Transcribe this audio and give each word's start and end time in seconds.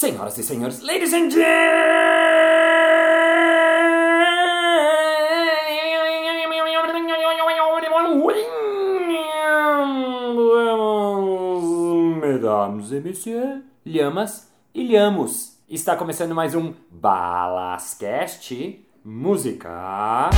Senhoras 0.00 0.38
e 0.38 0.42
senhores, 0.42 0.80
ladies 0.80 1.12
and 1.12 1.28
gentlemen, 1.28 1.42
mesdames 12.18 12.92
et 12.92 13.00
messieurs, 13.02 13.62
lhamas 13.84 14.50
e 14.74 14.82
lhamos. 14.82 15.58
Está 15.68 15.94
começando 15.94 16.34
mais 16.34 16.54
um 16.54 16.72
Balascast 16.90 18.82
Música. 19.04 20.30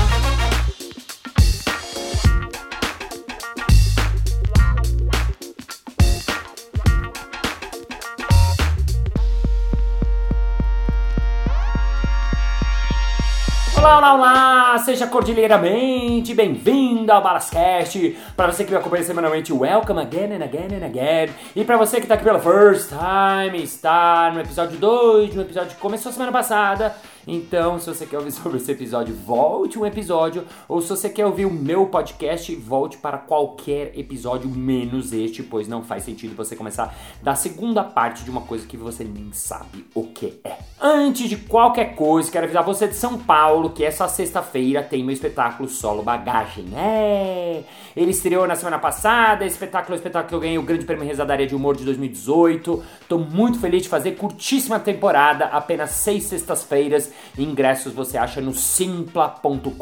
Olá, 13.83 13.99
olá, 13.99 14.15
olá! 14.15 14.79
Seja 14.79 15.09
cordileiramente 15.09 16.33
bem-vindo 16.35 17.11
ao 17.11 17.21
Balascast. 17.21 18.17
Para 18.37 18.53
você 18.53 18.63
que 18.63 18.71
me 18.71 18.77
acompanha 18.77 19.03
semanalmente, 19.03 19.53
welcome 19.53 20.01
again 20.01 20.33
and 20.37 20.45
again 20.45 20.69
and 20.81 20.87
again. 20.87 21.35
E 21.57 21.65
para 21.65 21.77
você 21.77 21.97
que 21.97 22.03
está 22.05 22.15
aqui 22.15 22.23
pela 22.23 22.39
first 22.39 22.91
time, 22.91 23.61
está 23.61 24.31
no 24.33 24.41
episódio 24.41 24.79
2, 24.79 25.35
no 25.35 25.43
episódio 25.43 25.71
que 25.71 25.81
começou 25.81 26.13
semana 26.13 26.31
passada. 26.31 26.95
Então, 27.27 27.79
se 27.79 27.87
você 27.87 28.07
quer 28.07 28.19
ouvir 28.19 28.33
sobre 28.33 28.59
esse 28.59 28.71
episódio, 28.71 29.15
volte 29.15 29.79
um 29.79 29.87
episódio. 29.87 30.45
Ou 30.69 30.81
se 30.81 30.89
você 30.89 31.09
quer 31.09 31.27
ouvir 31.27 31.47
o 31.47 31.53
meu 31.53 31.87
podcast, 31.87 32.55
volte 32.57 32.97
para 32.99 33.19
qualquer 33.19 33.99
episódio, 33.99 34.49
menos 34.49 35.13
este, 35.13 35.43
pois 35.43 35.69
não 35.69 35.83
faz 35.83 36.05
sentido 36.05 36.35
você 36.35 36.57
começar 36.57 36.95
da 37.23 37.35
segunda 37.35 37.85
parte 37.85 38.25
de 38.25 38.31
uma 38.31 38.43
coisa 38.43 38.67
que 38.67 38.77
você 38.77 39.05
nem 39.05 39.33
sabe 39.33 39.87
o 39.95 40.05
que 40.05 40.41
é. 40.45 40.59
Antes 40.81 41.29
de 41.29 41.37
qualquer 41.37 41.95
coisa, 41.95 42.31
quero 42.31 42.45
avisar 42.45 42.65
você 42.65 42.89
de 42.89 42.95
São 42.95 43.19
Paulo 43.19 43.71
que 43.71 43.85
essa 43.85 44.09
sexta-feira 44.09 44.83
tem 44.83 45.05
meu 45.05 45.13
espetáculo 45.13 45.69
Solo 45.69 46.03
Bagagem. 46.03 46.67
É! 46.77 47.63
Ele 47.95 48.11
estreou 48.11 48.47
na 48.47 48.57
semana 48.57 48.79
passada, 48.79 49.45
espetáculo 49.45 49.95
espetáculo 49.95 50.29
que 50.29 50.35
eu 50.35 50.41
ganhei 50.41 50.59
o 50.59 50.63
Grande 50.63 50.85
Prêmio 50.85 51.07
Resadaria 51.07 51.47
de 51.47 51.55
Humor 51.55 51.77
de 51.77 51.85
2018. 51.85 52.83
Tô 53.09 53.19
muito 53.19 53.61
feliz 53.61 53.83
de 53.83 53.89
fazer, 53.89 54.13
curtíssima 54.13 54.81
temporada, 54.81 55.45
apenas 55.47 55.91
seis 55.91 56.25
sextas-feiras. 56.25 57.12
Ingressos 57.37 57.93
você 57.93 58.19
acha 58.19 58.41
no 58.41 58.53
simpla.com.br 58.53 59.73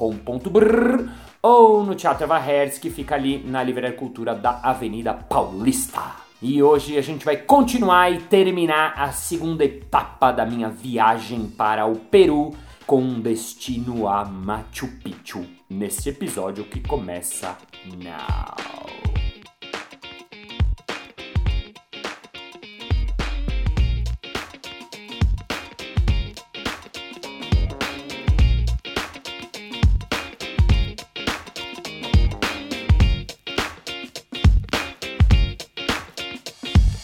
ou 1.42 1.84
no 1.84 1.94
Teatro 1.94 2.24
Eva 2.24 2.38
Hertz, 2.38 2.78
que 2.78 2.90
fica 2.90 3.14
ali 3.14 3.42
na 3.46 3.62
Livraria 3.62 3.96
Cultura 3.96 4.34
da 4.34 4.60
Avenida 4.62 5.14
Paulista. 5.14 6.16
E 6.42 6.62
hoje 6.62 6.96
a 6.96 7.02
gente 7.02 7.24
vai 7.24 7.36
continuar 7.36 8.10
e 8.10 8.20
terminar 8.20 8.94
a 8.96 9.12
segunda 9.12 9.64
etapa 9.64 10.32
da 10.32 10.46
minha 10.46 10.68
viagem 10.68 11.46
para 11.46 11.86
o 11.86 11.96
Peru 11.96 12.52
com 12.86 13.20
destino 13.20 14.08
a 14.08 14.24
Machu 14.24 14.88
Picchu, 15.04 15.46
nesse 15.68 16.08
episódio 16.08 16.64
que 16.64 16.80
começa 16.80 17.56
now. 18.02 18.99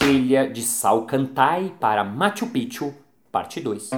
Trilha 0.07 0.49
de 0.49 0.61
Salcantay 0.61 1.73
para 1.81 2.01
Machu 2.01 2.47
Picchu, 2.47 2.93
parte 3.29 3.59
2. 3.59 3.89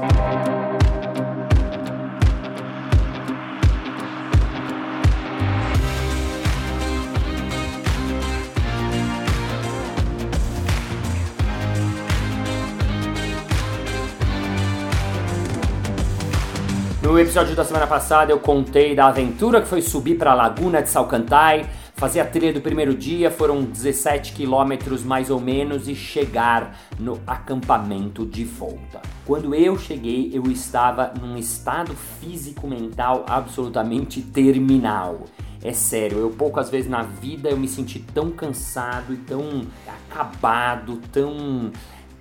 No 17.03 17.19
episódio 17.19 17.55
da 17.55 17.63
semana 17.63 17.85
passada 17.85 18.31
eu 18.31 18.39
contei 18.39 18.95
da 18.95 19.09
aventura 19.09 19.61
que 19.61 19.67
foi 19.67 19.83
subir 19.83 20.17
para 20.17 20.31
a 20.31 20.33
Laguna 20.33 20.81
de 20.81 20.89
Salcantay, 20.89 21.69
fazer 21.99 22.21
a 22.21 22.25
trilha 22.25 22.53
do 22.53 22.61
primeiro 22.61 22.95
dia, 22.95 23.29
foram 23.29 23.61
17 23.61 24.31
quilômetros 24.31 25.03
mais 25.03 25.29
ou 25.29 25.37
menos, 25.37 25.89
e 25.89 25.93
chegar 25.93 26.79
no 26.97 27.19
acampamento 27.27 28.25
de 28.25 28.45
volta. 28.45 29.01
Quando 29.25 29.53
eu 29.53 29.77
cheguei, 29.77 30.31
eu 30.33 30.49
estava 30.49 31.13
num 31.19 31.37
estado 31.37 31.93
físico-mental 32.21 33.25
absolutamente 33.27 34.21
terminal. 34.21 35.25
É 35.61 35.73
sério, 35.73 36.19
eu 36.19 36.29
poucas 36.29 36.69
vezes 36.69 36.89
na 36.89 37.03
vida 37.03 37.49
eu 37.49 37.57
me 37.57 37.67
senti 37.67 37.99
tão 37.99 38.31
cansado 38.31 39.13
e 39.13 39.17
tão 39.17 39.63
acabado, 39.85 41.01
tão 41.11 41.69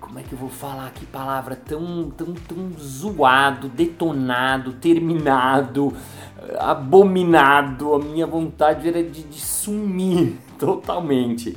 como 0.09 0.17
é 0.17 0.23
que 0.23 0.33
eu 0.33 0.39
vou 0.39 0.49
falar 0.49 0.89
que 0.89 1.05
palavra 1.05 1.55
tão, 1.55 2.09
tão, 2.09 2.33
tão 2.33 2.71
zoado, 2.79 3.69
detonado, 3.69 4.73
terminado, 4.73 5.93
abominado. 6.57 7.93
A 7.93 7.99
minha 7.99 8.25
vontade 8.25 8.87
era 8.87 9.03
de, 9.03 9.21
de 9.21 9.39
sumir 9.39 10.35
totalmente. 10.57 11.55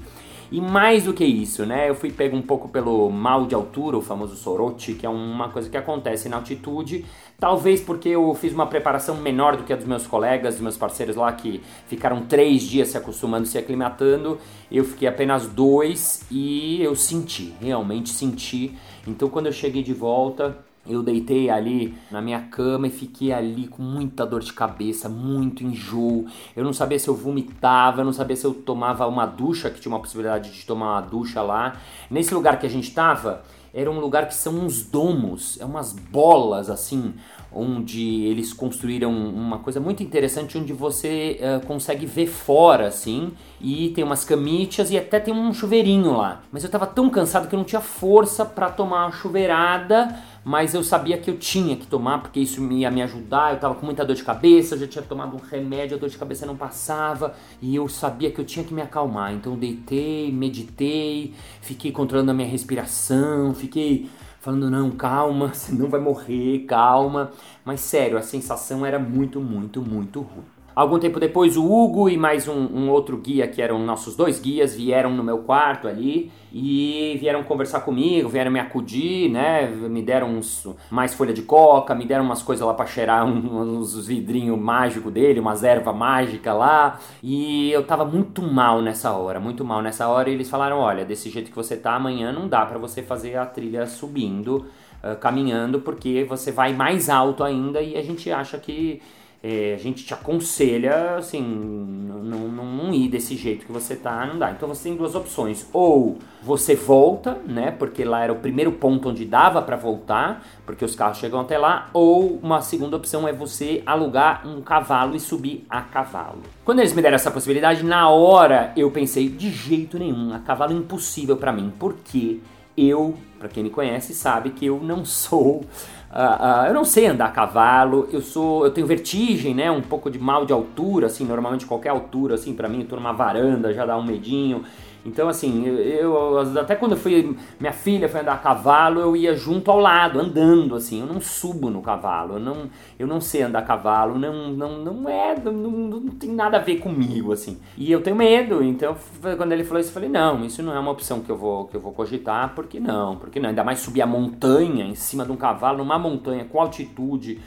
E 0.53 0.61
mais 0.61 1.05
do 1.05 1.15
que 1.15 1.25
isso, 1.25 1.65
né? 1.65 1.89
Eu 1.89 1.95
fui 1.95 2.13
pego 2.13 2.37
um 2.37 2.43
pouco 2.43 2.69
pelo 2.69 3.09
mal 3.09 3.47
de 3.47 3.55
altura, 3.55 3.97
o 3.97 4.03
famoso 4.03 4.37
sorote, 4.37 4.93
que 4.93 5.07
é 5.07 5.09
uma 5.09 5.49
coisa 5.49 5.71
que 5.71 5.79
acontece 5.79 6.29
na 6.29 6.37
altitude. 6.37 7.07
Talvez 7.41 7.81
porque 7.81 8.11
eu 8.11 8.35
fiz 8.35 8.53
uma 8.53 8.67
preparação 8.67 9.17
menor 9.17 9.57
do 9.57 9.65
que 9.65 9.73
a 9.73 9.77
dos 9.77 9.87
meus 9.87 10.07
colegas, 10.07 10.57
dos 10.57 10.63
meus 10.63 10.77
parceiros 10.77 11.17
lá, 11.17 11.33
que 11.33 11.63
ficaram 11.87 12.27
três 12.27 12.65
dias 12.65 12.89
se 12.89 12.99
acostumando, 12.99 13.47
se 13.47 13.57
aclimatando. 13.57 14.37
Eu 14.71 14.85
fiquei 14.85 15.09
apenas 15.09 15.47
dois 15.47 16.27
e 16.31 16.83
eu 16.83 16.95
senti, 16.95 17.55
realmente 17.59 18.11
senti. 18.11 18.77
Então 19.07 19.31
quando 19.31 19.47
eu 19.47 19.53
cheguei 19.53 19.83
de 19.83 19.95
volta, 19.95 20.59
eu 20.87 21.03
deitei 21.03 21.49
ali 21.49 21.97
na 22.11 22.21
minha 22.21 22.41
cama 22.41 22.89
e 22.89 22.91
fiquei 22.91 23.33
ali 23.33 23.69
com 23.69 23.83
muita 23.83 24.27
dor 24.27 24.41
de 24.41 24.53
cabeça, 24.53 25.09
muito 25.09 25.63
enjoo. 25.63 26.27
Eu 26.57 26.65
não 26.65 26.73
sabia 26.73 26.99
se 26.99 27.09
eu 27.09 27.15
vomitava, 27.15 28.01
eu 28.01 28.05
não 28.05 28.13
sabia 28.13 28.35
se 28.35 28.45
eu 28.45 28.53
tomava 28.53 29.07
uma 29.07 29.25
ducha, 29.25 29.71
que 29.71 29.81
tinha 29.81 29.93
uma 29.93 30.01
possibilidade 30.01 30.51
de 30.51 30.67
tomar 30.67 30.95
uma 30.95 31.01
ducha 31.01 31.41
lá. 31.41 31.77
Nesse 32.11 32.35
lugar 32.35 32.59
que 32.59 32.67
a 32.67 32.71
gente 32.71 32.89
estava, 32.89 33.45
era 33.73 33.91
um 33.91 34.01
lugar 34.01 34.27
que 34.27 34.35
são 34.35 34.55
uns 34.55 34.83
domos, 34.83 35.59
é 35.61 35.65
umas 35.65 35.93
bolas 35.93 36.69
assim, 36.69 37.15
onde 37.55 38.25
eles 38.25 38.53
construíram 38.53 39.13
uma 39.13 39.59
coisa 39.59 39.81
muito 39.81 40.03
interessante 40.03 40.59
onde 40.59 40.73
você 40.73 41.39
uh, 41.41 41.67
consegue 41.67 42.07
ver 42.07 42.27
fora 42.27 42.89
assim 42.89 43.33
e 43.61 43.91
tem 43.91 44.03
umas 44.03 44.25
camichas 44.25 44.91
e 44.91 44.99
até 44.99 45.21
tem 45.21 45.33
um 45.33 45.53
chuveirinho 45.53 46.17
lá. 46.17 46.43
Mas 46.51 46.65
eu 46.65 46.71
tava 46.71 46.87
tão 46.87 47.09
cansado 47.09 47.49
que 47.49 47.55
eu 47.55 47.59
não 47.59 47.65
tinha 47.65 47.81
força 47.81 48.45
para 48.45 48.71
tomar 48.71 49.07
uma 49.07 49.13
chuveirada, 49.13 50.17
mas 50.45 50.75
eu 50.75 50.83
sabia 50.83 51.17
que 51.19 51.31
eu 51.31 51.37
tinha 51.37 51.77
que 51.77 51.87
tomar 51.87 52.19
porque 52.19 52.41
isso 52.41 52.61
ia 52.73 52.91
me 52.91 53.03
ajudar. 53.03 53.55
Eu 53.55 53.61
tava 53.61 53.75
com 53.75 53.87
muita 53.87 54.05
dor 54.05 54.17
de 54.17 54.25
cabeça, 54.25 54.75
eu 54.75 54.81
já 54.81 54.87
tinha 54.87 55.03
tomado 55.03 55.37
um 55.37 55.41
remédio, 55.41 55.97
a 55.97 56.01
dor 56.01 56.09
de 56.09 56.19
cabeça 56.19 56.45
não 56.45 56.57
passava 56.57 57.35
e 57.61 57.77
eu 57.77 57.89
sabia 57.89 58.31
que 58.31 58.41
eu 58.41 58.45
tinha 58.45 58.65
que 58.65 58.75
me 58.75 58.83
acalmar. 58.83 59.33
Então 59.33 59.57
deitei, 59.57 60.33
meditei, 60.33 61.33
fiquei 61.61 61.93
controlando 61.93 62.31
a 62.31 62.35
minha 62.35 62.49
respiração, 62.49 63.55
fiquei 63.55 64.09
falando, 64.43 64.71
não, 64.71 64.91
calma, 64.91 65.49
você 65.55 65.73
não 65.73 65.89
vai 65.89 66.01
morrer, 66.01 66.67
calma. 66.67 67.33
Mas 67.65 67.81
sério, 67.81 68.19
a 68.19 68.23
sensação 68.23 68.85
era 68.85 68.99
muito, 68.99 69.41
muito, 69.41 69.81
muito 69.83 70.21
ruim. 70.21 70.45
Algum 70.75 70.99
tempo 70.99 71.21
depois, 71.21 71.59
o 71.59 71.71
Hugo 71.71 72.09
e 72.09 72.17
mais 72.17 72.49
um, 72.49 72.55
um, 72.55 72.91
outro 72.91 73.19
guia, 73.19 73.47
que 73.47 73.61
eram 73.61 73.79
nossos 73.79 74.17
dois 74.17 74.41
guias, 74.41 74.75
vieram 74.75 75.11
no 75.11 75.23
meu 75.23 75.39
quarto 75.39 75.87
ali 75.87 76.33
e 76.51 77.19
vieram 77.21 77.43
conversar 77.43 77.81
comigo, 77.81 78.27
vieram 78.27 78.51
me 78.51 78.59
acudir, 78.59 79.31
né? 79.31 79.67
Me 79.67 80.01
deram 80.01 80.31
uns, 80.31 80.67
mais 80.91 81.13
folha 81.13 81.35
de 81.35 81.43
coca, 81.43 81.95
me 81.95 82.07
deram 82.07 82.25
umas 82.25 82.43
coisas 82.43 82.67
lá 82.67 82.73
pra 82.73 82.87
cheirar, 82.87 83.25
uns 83.27 84.07
vidrinhos 84.07 84.59
mágicos 84.59 85.13
dele, 85.13 85.41
umas 85.41 85.63
ervas 85.63 85.95
mágicas 85.95 86.57
lá. 86.57 86.99
E 87.23 87.71
eu 87.71 87.85
tava 87.85 88.07
muito 88.07 88.41
mal 88.41 88.81
nessa 88.81 89.13
hora, 89.13 89.39
muito 89.39 89.63
mal 89.63 89.83
nessa 89.83 90.09
hora. 90.09 90.31
E 90.31 90.33
eles 90.33 90.49
falaram: 90.49 90.79
olha, 90.79 91.05
desse 91.05 91.29
jeito 91.29 91.51
que 91.51 91.57
você 91.57 91.77
tá 91.77 91.95
amanhã 91.95 92.33
não 92.33 92.49
dá 92.49 92.65
para 92.65 92.79
você 92.79 93.03
fazer 93.03 93.37
a 93.37 93.45
trilha 93.45 93.87
subindo, 93.87 94.65
uh, 95.05 95.17
caminhando, 95.21 95.81
porque 95.81 96.25
você 96.25 96.51
vai 96.51 96.73
mais 96.73 97.11
alto 97.11 97.45
ainda 97.45 97.83
e 97.83 97.95
a 97.95 98.03
gente 98.03 98.31
acha 98.31 98.57
que 98.57 99.03
é, 99.43 99.75
a 99.75 99.79
gente 99.79 100.05
te 100.05 100.15
aconselha, 100.15 101.17
assim, 101.17 101.43
não, 101.43 102.49
não, 102.49 102.67
não, 102.67 102.95
ir 102.95 103.09
desse 103.09 103.37
jeito 103.37 103.67
que 103.67 103.73
você 103.73 103.97
tá, 103.97 104.25
não 104.25 104.39
dá. 104.39 104.53
Então 104.53 104.69
você 104.69 104.85
tem 104.85 104.97
duas 104.97 105.17
opções. 105.17 105.67
Ou 105.73 106.19
você 106.43 106.77
volta, 106.77 107.39
né, 107.45 107.73
porque 107.73 108.05
lá 108.05 108.23
era 108.23 108.33
o 108.33 108.37
primeiro 108.37 108.71
ponto 108.71 109.09
onde 109.09 109.25
dava 109.25 109.61
para 109.61 109.77
voltar, 109.77 110.47
porque 110.65 110.85
os 110.85 110.95
carros 110.95 111.19
chegam 111.19 111.41
até 111.41 111.59
lá. 111.59 111.91
Ou 111.93 112.39
uma 112.41 112.63
segunda 112.63 112.97
opção 112.97 113.27
é 113.27 113.33
você 113.33 113.83
alugar 113.85 114.47
um 114.47 114.61
cavalo 114.63 115.17
e 115.17 115.21
subir 115.21 115.67
a 115.69 115.81
cavalo. 115.81 116.43
Quando 116.65 116.79
eles 116.79 116.93
me 116.93 117.03
deram 117.03 117.17
essa 117.17 117.31
possibilidade, 117.31 117.83
na 117.83 118.09
hora 118.09 118.73
eu 118.77 118.93
pensei, 118.93 119.29
de 119.29 119.51
jeito 119.51 119.99
nenhum, 119.99 120.33
a 120.33 120.39
cavalo 120.39 120.73
é 120.73 120.77
impossível 120.77 121.37
para 121.37 121.53
mim, 121.53 121.73
porque 121.81 122.39
eu 122.77 123.17
para 123.43 123.49
quem 123.49 123.65
me 123.65 123.71
conhece 123.71 124.15
sabe 124.15 124.51
que 124.51 124.65
eu 124.65 124.79
não 124.81 125.03
sou 125.05 125.65
Uh, 126.13 126.65
uh, 126.65 126.67
eu 126.67 126.75
não 126.75 126.85
sei 126.85 127.07
andar 127.07 127.25
a 127.25 127.31
cavalo, 127.31 128.07
eu 128.13 128.21
sou, 128.21 128.67
eu 128.67 128.71
tenho 128.71 128.87
vertigem, 128.87 129.55
né, 129.55 129.71
um 129.71 129.81
pouco 129.81 130.11
de 130.11 130.19
mal 130.19 130.45
de 130.45 130.53
altura, 130.53 131.07
assim, 131.07 131.25
normalmente 131.25 131.65
qualquer 131.65 131.89
altura, 131.89 132.35
assim, 132.35 132.53
para 132.53 132.69
mim, 132.69 132.81
eu 132.81 132.87
tô 132.87 132.97
numa 132.97 133.13
varanda, 133.13 133.73
já 133.73 133.87
dá 133.87 133.97
um 133.97 134.05
medinho. 134.05 134.63
Então, 135.05 135.29
assim, 135.29 135.67
eu, 135.67 136.39
até 136.61 136.77
quando 136.77 136.93
eu 136.93 136.99
fui, 136.99 137.37
minha 137.59 137.73
filha 137.73 138.09
foi 138.09 138.21
andar 138.21 138.35
a 138.35 138.39
cavalo, 138.39 139.01
eu 139.01 139.17
ia 139.17 139.35
junto 139.35 139.71
ao 139.71 139.81
lado, 139.81 140.21
andando, 140.21 140.77
assim, 140.77 141.01
eu 141.01 141.07
não 141.07 141.21
subo 141.21 141.71
no 141.71 141.83
cavalo, 141.83 142.35
eu 142.35 142.41
não, 142.41 142.71
eu 142.99 143.07
não 143.07 143.21
sei 143.21 143.43
andar 143.43 143.61
a 143.61 143.63
cavalo, 143.63 144.17
não, 144.17 144.49
não, 144.53 144.79
não 144.79 145.09
é, 145.09 145.35
não, 145.41 145.53
não 145.53 146.09
tem 146.11 146.31
nada 146.31 146.59
a 146.59 146.61
ver 146.61 146.77
comigo, 146.77 147.33
assim. 147.33 147.59
E 147.77 147.91
eu 147.91 148.01
tenho 148.01 148.15
medo, 148.15 148.63
então, 148.63 148.97
quando 149.37 149.53
ele 149.53 149.65
falou 149.65 149.81
isso, 149.81 149.91
eu 149.91 149.95
falei, 149.95 150.09
não, 150.09 150.45
isso 150.45 150.63
não 150.63 150.75
é 150.75 150.79
uma 150.79 150.93
opção 150.93 151.21
que 151.21 151.31
eu 151.31 151.37
vou, 151.37 151.67
que 151.67 151.77
eu 151.77 151.81
vou 151.81 151.93
cogitar, 151.93 152.55
porque 152.55 152.79
não, 152.79 153.17
porque 153.17 153.41
não, 153.41 153.49
ainda 153.49 153.65
mais 153.65 153.81
subir 153.81 154.03
a 154.03 154.07
montanha, 154.07 154.85
em 154.85 154.95
cima 154.95 155.25
de 155.25 155.33
um 155.33 155.37
cavalo, 155.37 155.79
numa 155.79 155.99
montanha, 155.99 156.45
com 156.45 156.61
altitude, 156.61 157.41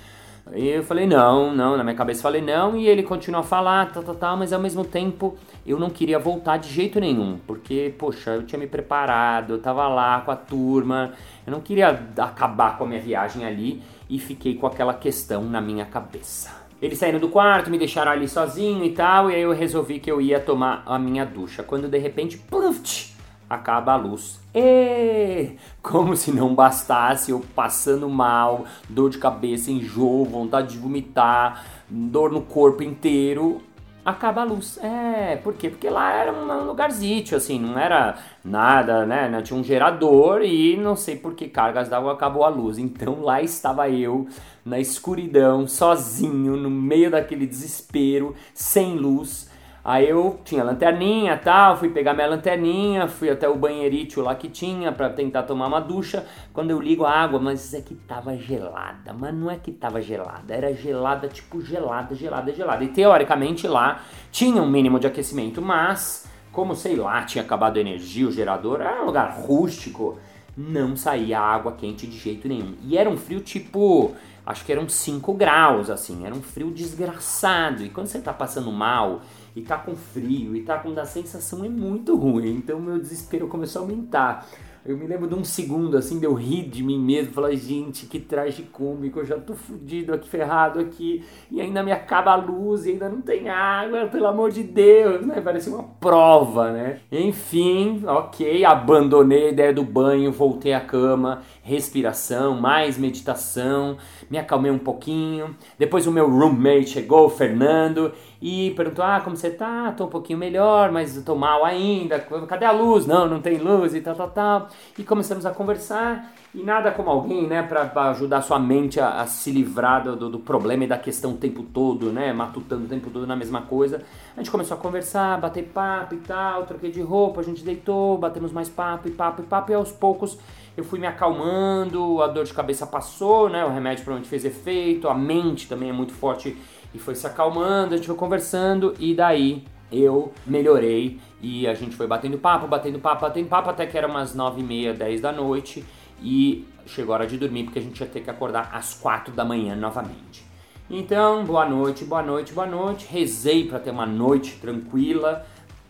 e 0.53 0.67
eu 0.67 0.83
falei, 0.83 1.07
não, 1.07 1.53
não, 1.55 1.75
na 1.75 1.83
minha 1.83 1.95
cabeça 1.95 2.21
falei 2.21 2.41
não, 2.41 2.75
e 2.77 2.87
ele 2.87 3.01
continua 3.01 3.39
a 3.39 3.43
falar, 3.43 3.91
tal, 3.91 4.03
tal, 4.03 4.15
tal, 4.15 4.37
mas 4.37 4.53
ao 4.53 4.59
mesmo 4.59 4.85
tempo 4.85 5.35
eu 5.65 5.79
não 5.79 5.89
queria 5.89 6.19
voltar 6.19 6.57
de 6.57 6.69
jeito 6.69 6.99
nenhum, 6.99 7.39
porque, 7.47 7.93
poxa, 7.97 8.31
eu 8.31 8.43
tinha 8.43 8.59
me 8.59 8.67
preparado, 8.67 9.53
eu 9.53 9.59
tava 9.59 9.87
lá 9.87 10.21
com 10.21 10.29
a 10.29 10.35
turma, 10.35 11.13
eu 11.47 11.51
não 11.51 11.61
queria 11.61 11.99
acabar 12.17 12.77
com 12.77 12.83
a 12.83 12.87
minha 12.87 13.01
viagem 13.01 13.43
ali 13.43 13.81
e 14.07 14.19
fiquei 14.19 14.53
com 14.53 14.67
aquela 14.67 14.93
questão 14.93 15.43
na 15.43 15.59
minha 15.59 15.85
cabeça. 15.85 16.65
Eles 16.79 16.99
saíram 16.99 17.19
do 17.19 17.29
quarto, 17.29 17.71
me 17.71 17.79
deixaram 17.79 18.11
ali 18.11 18.27
sozinho 18.27 18.83
e 18.83 18.91
tal, 18.91 19.31
e 19.31 19.35
aí 19.35 19.41
eu 19.41 19.51
resolvi 19.51 19.99
que 19.99 20.11
eu 20.11 20.21
ia 20.21 20.39
tomar 20.39 20.83
a 20.85 20.99
minha 20.99 21.25
ducha, 21.25 21.63
quando 21.63 21.87
de 21.87 21.97
repente, 21.97 22.37
pluf, 22.37 23.14
acaba 23.49 23.93
a 23.93 23.95
luz. 23.95 24.39
E 24.53 25.51
como 25.81 26.15
se 26.15 26.31
não 26.31 26.55
bastasse 26.55 27.31
eu 27.31 27.43
passando 27.55 28.09
mal, 28.09 28.65
dor 28.89 29.09
de 29.09 29.17
cabeça, 29.17 29.71
enjoo, 29.71 30.25
vontade 30.25 30.73
de 30.73 30.77
vomitar, 30.77 31.65
dor 31.89 32.31
no 32.31 32.41
corpo 32.41 32.83
inteiro, 32.83 33.61
acaba 34.05 34.41
a 34.41 34.45
luz. 34.45 34.77
É, 34.81 35.35
por 35.37 35.55
quê? 35.55 35.69
Porque 35.69 35.89
lá 35.89 36.13
era 36.13 36.31
um 36.31 36.65
lugarzito, 36.65 37.35
assim, 37.35 37.59
não 37.59 37.77
era 37.77 38.15
nada, 38.43 39.05
né? 39.05 39.41
Tinha 39.41 39.59
um 39.59 39.63
gerador 39.63 40.41
e 40.43 40.77
não 40.77 40.95
sei 40.95 41.15
por 41.15 41.33
que 41.33 41.47
cargas 41.47 41.89
d'água 41.89 42.13
acabou 42.13 42.43
a 42.45 42.49
luz. 42.49 42.77
Então 42.77 43.21
lá 43.21 43.41
estava 43.41 43.89
eu, 43.89 44.27
na 44.63 44.79
escuridão, 44.79 45.67
sozinho, 45.67 46.55
no 46.55 46.69
meio 46.69 47.09
daquele 47.09 47.47
desespero, 47.47 48.35
sem 48.53 48.95
luz 48.95 49.53
Aí 49.85 50.09
eu 50.09 50.39
tinha 50.43 50.63
lanterninha 50.63 51.37
tal, 51.37 51.77
fui 51.77 51.89
pegar 51.89 52.15
minha 52.15 52.25
lanterninha, 52.25 53.07
fui 53.07 53.29
até 53.29 53.47
o 53.47 53.55
banheirito 53.55 54.19
lá 54.19 54.33
que 54.33 54.49
tinha 54.49 54.91
para 54.91 55.11
tentar 55.11 55.43
tomar 55.43 55.67
uma 55.67 55.79
ducha. 55.79 56.25
Quando 56.51 56.71
eu 56.71 56.81
ligo 56.81 57.05
a 57.05 57.11
água, 57.11 57.39
mas 57.39 57.71
é 57.71 57.81
que 57.81 57.93
tava 57.93 58.35
gelada, 58.35 59.13
mas 59.13 59.31
não 59.31 59.51
é 59.51 59.57
que 59.57 59.71
tava 59.71 60.01
gelada, 60.01 60.55
era 60.55 60.73
gelada, 60.73 61.27
tipo 61.27 61.61
gelada, 61.61 62.15
gelada, 62.15 62.51
gelada. 62.51 62.83
E 62.83 62.87
teoricamente 62.87 63.67
lá 63.67 64.01
tinha 64.31 64.59
um 64.59 64.67
mínimo 64.67 64.99
de 64.99 65.05
aquecimento, 65.05 65.61
mas 65.61 66.27
como 66.51 66.75
sei 66.75 66.95
lá, 66.95 67.21
tinha 67.21 67.43
acabado 67.43 67.77
a 67.77 67.79
energia, 67.79 68.27
o 68.27 68.31
gerador, 68.31 68.81
era 68.81 69.03
um 69.03 69.05
lugar 69.05 69.39
rústico, 69.39 70.17
não 70.57 70.95
saía 70.95 71.39
água 71.39 71.73
quente 71.73 72.07
de 72.07 72.17
jeito 72.17 72.47
nenhum. 72.47 72.73
E 72.81 72.97
era 72.97 73.07
um 73.07 73.17
frio 73.17 73.39
tipo, 73.39 74.15
acho 74.43 74.65
que 74.65 74.71
eram 74.71 74.89
5 74.89 75.31
graus, 75.35 75.91
assim, 75.91 76.25
era 76.25 76.33
um 76.33 76.41
frio 76.41 76.71
desgraçado. 76.71 77.83
E 77.83 77.89
quando 77.89 78.07
você 78.07 78.19
tá 78.19 78.33
passando 78.33 78.71
mal 78.71 79.21
e 79.55 79.61
tá 79.61 79.77
com 79.77 79.95
frio 79.95 80.55
e 80.55 80.61
tá 80.61 80.77
com 80.77 80.97
a 80.99 81.05
sensação 81.05 81.63
é 81.63 81.69
muito 81.69 82.15
ruim. 82.15 82.55
Então 82.55 82.79
meu 82.79 82.99
desespero 82.99 83.47
começou 83.47 83.81
a 83.81 83.85
aumentar. 83.85 84.47
Eu 84.87 84.95
me 84.95 85.07
lembro 85.07 85.27
de 85.27 85.33
um 85.33 85.43
segundo 85.43 85.97
assim, 85.97 86.19
de 86.19 86.27
eu 86.27 86.35
rir 86.35 86.69
de 86.69 86.83
mim 86.83 86.99
mesmo, 86.99 87.33
falar, 87.33 87.55
gente, 87.55 88.05
que 88.05 88.19
traje 88.19 88.61
cômico, 88.71 89.17
eu 89.17 89.25
já 89.25 89.35
tô 89.35 89.55
fudido 89.55 90.13
aqui, 90.13 90.29
ferrado 90.29 90.79
aqui, 90.79 91.23
e 91.49 91.59
ainda 91.59 91.81
me 91.81 91.91
acaba 91.91 92.33
a 92.33 92.35
luz, 92.35 92.85
e 92.85 92.91
ainda 92.91 93.09
não 93.09 93.19
tem 93.19 93.49
água, 93.49 94.05
pelo 94.05 94.27
amor 94.27 94.51
de 94.51 94.61
Deus, 94.61 95.25
né? 95.25 95.41
Parece 95.41 95.71
uma 95.71 95.81
prova, 95.81 96.71
né? 96.71 96.99
Enfim, 97.11 98.03
ok, 98.05 98.63
abandonei 98.63 99.47
a 99.47 99.49
ideia 99.49 99.73
do 99.73 99.81
banho, 99.81 100.31
voltei 100.31 100.73
à 100.73 100.81
cama, 100.81 101.41
respiração, 101.63 102.53
mais 102.61 102.95
meditação, 102.95 103.97
me 104.29 104.37
acalmei 104.37 104.69
um 104.69 104.77
pouquinho. 104.77 105.55
Depois 105.79 106.05
o 106.05 106.11
meu 106.11 106.29
roommate 106.29 106.89
chegou, 106.89 107.25
o 107.25 107.29
Fernando, 107.29 108.11
e 108.47 108.69
perguntou: 108.75 109.03
Ah, 109.03 109.19
como 109.23 109.35
você 109.35 109.49
tá? 109.49 109.91
Tô 109.97 110.05
um 110.05 110.07
pouquinho 110.07 110.37
melhor, 110.37 110.91
mas 110.91 111.19
tô 111.23 111.33
mal 111.33 111.65
ainda. 111.65 112.19
Cadê 112.19 112.63
a 112.63 112.71
luz? 112.71 113.07
Não, 113.07 113.27
não 113.27 113.41
tem 113.41 113.57
luz 113.57 113.95
e 113.95 114.01
tal, 114.01 114.13
tal, 114.13 114.29
tal. 114.29 114.67
E 114.99 115.03
começamos 115.03 115.47
a 115.47 115.49
conversar. 115.49 116.31
E 116.53 116.61
nada 116.61 116.91
como 116.91 117.09
alguém, 117.09 117.47
né, 117.47 117.63
para 117.63 118.11
ajudar 118.11 118.43
sua 118.43 118.59
mente 118.59 118.99
a, 118.99 119.19
a 119.19 119.25
se 119.25 119.51
livrar 119.51 120.03
do, 120.03 120.29
do, 120.29 120.39
problema 120.39 120.83
e 120.83 120.87
da 120.87 120.97
questão 120.97 121.31
o 121.31 121.37
tempo 121.37 121.63
todo, 121.63 122.11
né, 122.13 122.31
matutando 122.31 122.85
o 122.85 122.87
tempo 122.87 123.09
todo 123.09 123.25
na 123.25 123.35
mesma 123.35 123.63
coisa. 123.63 124.03
A 124.37 124.39
gente 124.39 124.51
começou 124.51 124.77
a 124.77 124.79
conversar, 124.79 125.37
bater 125.41 125.63
papo 125.63 126.13
e 126.13 126.19
tal, 126.19 126.65
troquei 126.65 126.91
de 126.91 127.01
roupa, 127.01 127.41
a 127.41 127.43
gente 127.43 127.61
deitou, 127.61 128.17
batemos 128.17 128.53
mais 128.53 128.69
papo 128.69 129.09
e 129.09 129.11
papo 129.11 129.41
e 129.41 129.45
papo, 129.45 129.71
e 129.71 129.75
aos 129.75 129.91
poucos 129.91 130.37
eu 130.77 130.83
fui 130.85 130.97
me 130.97 131.07
acalmando, 131.07 132.21
a 132.21 132.27
dor 132.27 132.45
de 132.45 132.53
cabeça 132.53 132.87
passou, 132.87 133.49
né, 133.49 133.65
o 133.65 133.69
remédio 133.69 134.05
provavelmente 134.05 134.29
fez 134.29 134.45
efeito, 134.45 135.09
a 135.09 135.13
mente 135.13 135.67
também 135.67 135.89
é 135.89 135.93
muito 135.93 136.13
forte 136.13 136.55
e 136.95 136.99
foi 136.99 137.13
se 137.13 137.27
acalmando, 137.27 137.93
a 137.93 137.97
gente 137.97 138.07
foi 138.07 138.15
conversando 138.15 138.95
e 138.97 139.13
daí 139.13 139.63
eu 139.91 140.31
melhorei 140.47 141.19
e 141.41 141.67
a 141.67 141.73
gente 141.73 141.93
foi 141.93 142.07
batendo 142.07 142.37
papo, 142.37 142.67
batendo 142.67 142.99
papo, 142.99 143.21
batendo 143.21 143.49
papo 143.49 143.69
até 143.69 143.85
que 143.85 143.97
era 143.97 144.07
umas 144.07 144.33
9 144.33 144.61
e 144.61 144.63
meia, 144.63 144.93
10 144.93 145.19
da 145.19 145.31
noite 145.31 145.83
e 146.21 146.65
chegou 146.85 147.13
a 147.13 147.17
hora 147.17 147.27
de 147.27 147.37
dormir 147.37 147.65
porque 147.65 147.79
a 147.79 147.81
gente 147.81 147.99
ia 147.99 148.07
ter 148.07 148.21
que 148.21 148.29
acordar 148.29 148.69
às 148.73 148.93
4 148.93 149.33
da 149.33 149.43
manhã 149.43 149.75
novamente. 149.75 150.45
Então, 150.89 151.43
boa 151.43 151.67
noite, 151.67 152.05
boa 152.05 152.21
noite, 152.21 152.53
boa 152.53 152.67
noite. 152.67 153.07
Rezei 153.09 153.67
para 153.67 153.79
ter 153.79 153.89
uma 153.89 154.05
noite 154.05 154.57
tranquila 154.61 155.45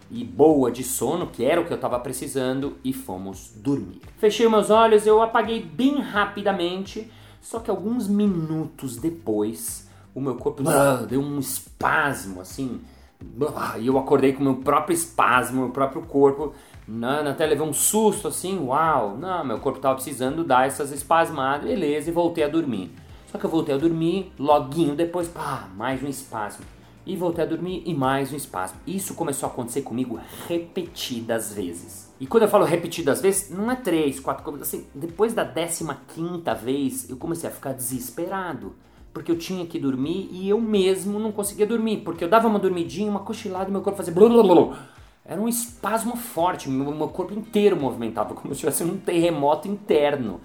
e 0.09 0.23
boa 0.23 0.71
de 0.71 0.83
sono, 0.83 1.27
que 1.27 1.43
era 1.43 1.59
o 1.61 1.65
que 1.65 1.71
eu 1.71 1.75
estava 1.75 1.99
precisando, 1.99 2.77
e 2.83 2.93
fomos 2.93 3.51
dormir. 3.57 4.01
Fechei 4.17 4.47
meus 4.47 4.69
olhos, 4.69 5.05
eu 5.05 5.21
apaguei 5.21 5.61
bem 5.61 5.99
rapidamente, 5.99 7.11
só 7.41 7.59
que 7.59 7.69
alguns 7.69 8.07
minutos 8.07 8.97
depois 8.97 9.84
o 10.15 10.21
meu 10.21 10.35
corpo 10.35 10.63
uh, 10.63 11.05
deu 11.05 11.21
um 11.21 11.37
espasmo 11.37 12.39
assim. 12.39 12.79
Uh, 13.21 13.79
e 13.79 13.87
eu 13.87 13.99
acordei 13.99 14.31
com 14.31 14.39
o 14.39 14.43
meu 14.45 14.55
próprio 14.55 14.95
espasmo, 14.95 15.63
meu 15.63 15.69
próprio 15.71 16.01
corpo. 16.03 16.53
Né, 16.87 17.27
até 17.27 17.45
levei 17.45 17.67
um 17.67 17.73
susto 17.73 18.27
assim, 18.27 18.59
uau, 18.59 19.17
não, 19.17 19.43
meu 19.43 19.57
corpo 19.57 19.79
estava 19.79 19.95
precisando 19.95 20.43
dar 20.43 20.67
essas 20.67 20.91
espasmadas, 20.91 21.67
beleza, 21.67 22.09
e 22.09 22.13
voltei 22.13 22.43
a 22.43 22.47
dormir. 22.47 22.91
Só 23.31 23.39
que 23.39 23.45
eu 23.45 23.49
voltei 23.49 23.73
a 23.73 23.77
dormir, 23.77 24.31
loguinho 24.37 24.95
depois, 24.95 25.27
pá, 25.27 25.67
mais 25.75 26.01
um 26.03 26.07
espasmo. 26.07 26.63
E 27.03 27.15
voltei 27.15 27.43
a 27.43 27.47
dormir 27.47 27.83
e 27.85 27.93
mais 27.93 28.31
um 28.31 28.35
espasmo. 28.35 28.79
Isso 28.85 29.15
começou 29.15 29.49
a 29.49 29.51
acontecer 29.51 29.81
comigo 29.81 30.19
repetidas 30.47 31.53
vezes. 31.53 32.13
E 32.19 32.27
quando 32.27 32.43
eu 32.43 32.49
falo 32.49 32.65
repetidas 32.65 33.19
vezes, 33.19 33.49
não 33.49 33.69
é 33.69 33.75
três, 33.75 34.19
quatro, 34.19 34.55
assim, 34.61 34.85
depois 34.93 35.33
da 35.33 35.43
décima 35.43 36.01
quinta 36.13 36.53
vez, 36.53 37.09
eu 37.09 37.17
comecei 37.17 37.49
a 37.49 37.53
ficar 37.53 37.73
desesperado 37.73 38.73
porque 39.15 39.31
eu 39.31 39.37
tinha 39.37 39.65
que 39.65 39.79
dormir 39.79 40.27
e 40.29 40.49
eu 40.49 40.59
mesmo 40.59 41.17
não 41.17 41.31
conseguia 41.31 41.65
dormir, 41.65 41.99
porque 41.99 42.21
eu 42.21 42.27
dava 42.27 42.49
uma 42.49 42.59
dormidinha, 42.59 43.09
uma 43.09 43.21
cochilada 43.21 43.69
e 43.69 43.71
meu 43.71 43.81
corpo 43.81 43.95
fazia 43.95 44.13
blá. 44.13 44.77
Era 45.23 45.39
um 45.39 45.47
espasmo 45.47 46.17
forte, 46.17 46.69
meu, 46.69 46.93
meu 46.93 47.07
corpo 47.07 47.33
inteiro 47.33 47.77
movimentava, 47.77 48.33
como 48.35 48.53
se 48.53 48.59
tivesse 48.59 48.83
um 48.83 48.97
terremoto 48.97 49.69
interno. 49.69 50.41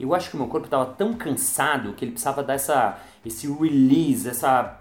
Eu 0.00 0.14
acho 0.14 0.30
que 0.30 0.36
o 0.36 0.38
meu 0.38 0.48
corpo 0.48 0.66
estava 0.66 0.86
tão 0.86 1.12
cansado 1.12 1.92
que 1.92 2.02
ele 2.02 2.12
precisava 2.12 2.42
dar 2.42 2.54
essa, 2.54 2.98
esse 3.26 3.46
release, 3.46 4.26
essa, 4.26 4.74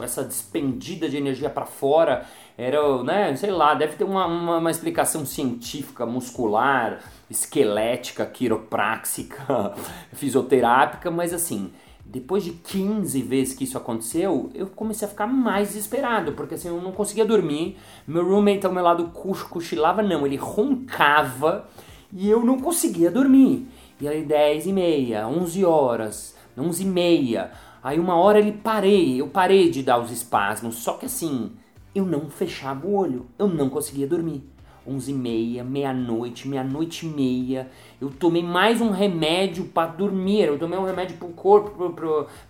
essa 0.00 0.24
despendida 0.24 1.10
de 1.10 1.18
energia 1.18 1.50
para 1.50 1.66
fora. 1.66 2.24
Era, 2.56 3.02
né, 3.02 3.36
sei 3.36 3.50
lá, 3.50 3.74
deve 3.74 3.96
ter 3.96 4.04
uma, 4.04 4.26
uma, 4.26 4.56
uma 4.56 4.70
explicação 4.70 5.26
científica, 5.26 6.06
muscular, 6.06 7.00
esquelética, 7.28 8.24
quiropráxica, 8.24 9.74
fisioterápica, 10.14 11.10
mas 11.10 11.34
assim, 11.34 11.70
depois 12.10 12.42
de 12.42 12.52
15 12.52 13.20
vezes 13.22 13.54
que 13.54 13.64
isso 13.64 13.76
aconteceu, 13.76 14.50
eu 14.54 14.66
comecei 14.66 15.06
a 15.06 15.10
ficar 15.10 15.26
mais 15.26 15.68
desesperado, 15.68 16.32
porque 16.32 16.54
assim, 16.54 16.68
eu 16.68 16.80
não 16.80 16.90
conseguia 16.90 17.24
dormir. 17.24 17.76
Meu 18.06 18.26
roommate 18.26 18.64
ao 18.64 18.72
meu 18.72 18.82
lado 18.82 19.12
cochilava, 19.50 20.02
não, 20.02 20.26
ele 20.26 20.36
roncava 20.36 21.68
e 22.10 22.28
eu 22.28 22.42
não 22.42 22.58
conseguia 22.58 23.10
dormir. 23.10 23.66
E 24.00 24.08
aí 24.08 24.24
10 24.24 24.66
e 24.66 24.72
meia, 24.72 25.28
11 25.28 25.64
horas, 25.66 26.34
11 26.56 26.82
e 26.82 26.86
meia. 26.86 27.50
Aí 27.82 28.00
uma 28.00 28.16
hora 28.16 28.38
ele 28.38 28.52
parei, 28.52 29.20
eu 29.20 29.28
parei 29.28 29.70
de 29.70 29.82
dar 29.82 29.98
os 29.98 30.10
espasmos, 30.10 30.76
só 30.76 30.94
que 30.94 31.04
assim, 31.06 31.52
eu 31.94 32.06
não 32.06 32.30
fechava 32.30 32.86
o 32.86 32.94
olho, 32.94 33.26
eu 33.38 33.48
não 33.48 33.68
conseguia 33.68 34.06
dormir. 34.06 34.42
11 34.86 35.10
e 35.10 35.14
meia, 35.14 35.64
meia-noite, 35.64 36.48
meia-noite 36.48 37.06
e 37.06 37.08
meia. 37.08 37.68
Eu 38.00 38.10
tomei 38.10 38.42
mais 38.42 38.80
um 38.80 38.90
remédio 38.90 39.64
para 39.64 39.90
dormir. 39.90 40.44
Eu 40.44 40.58
tomei 40.58 40.78
um 40.78 40.84
remédio 40.84 41.16
pro 41.16 41.28
corpo, 41.28 41.94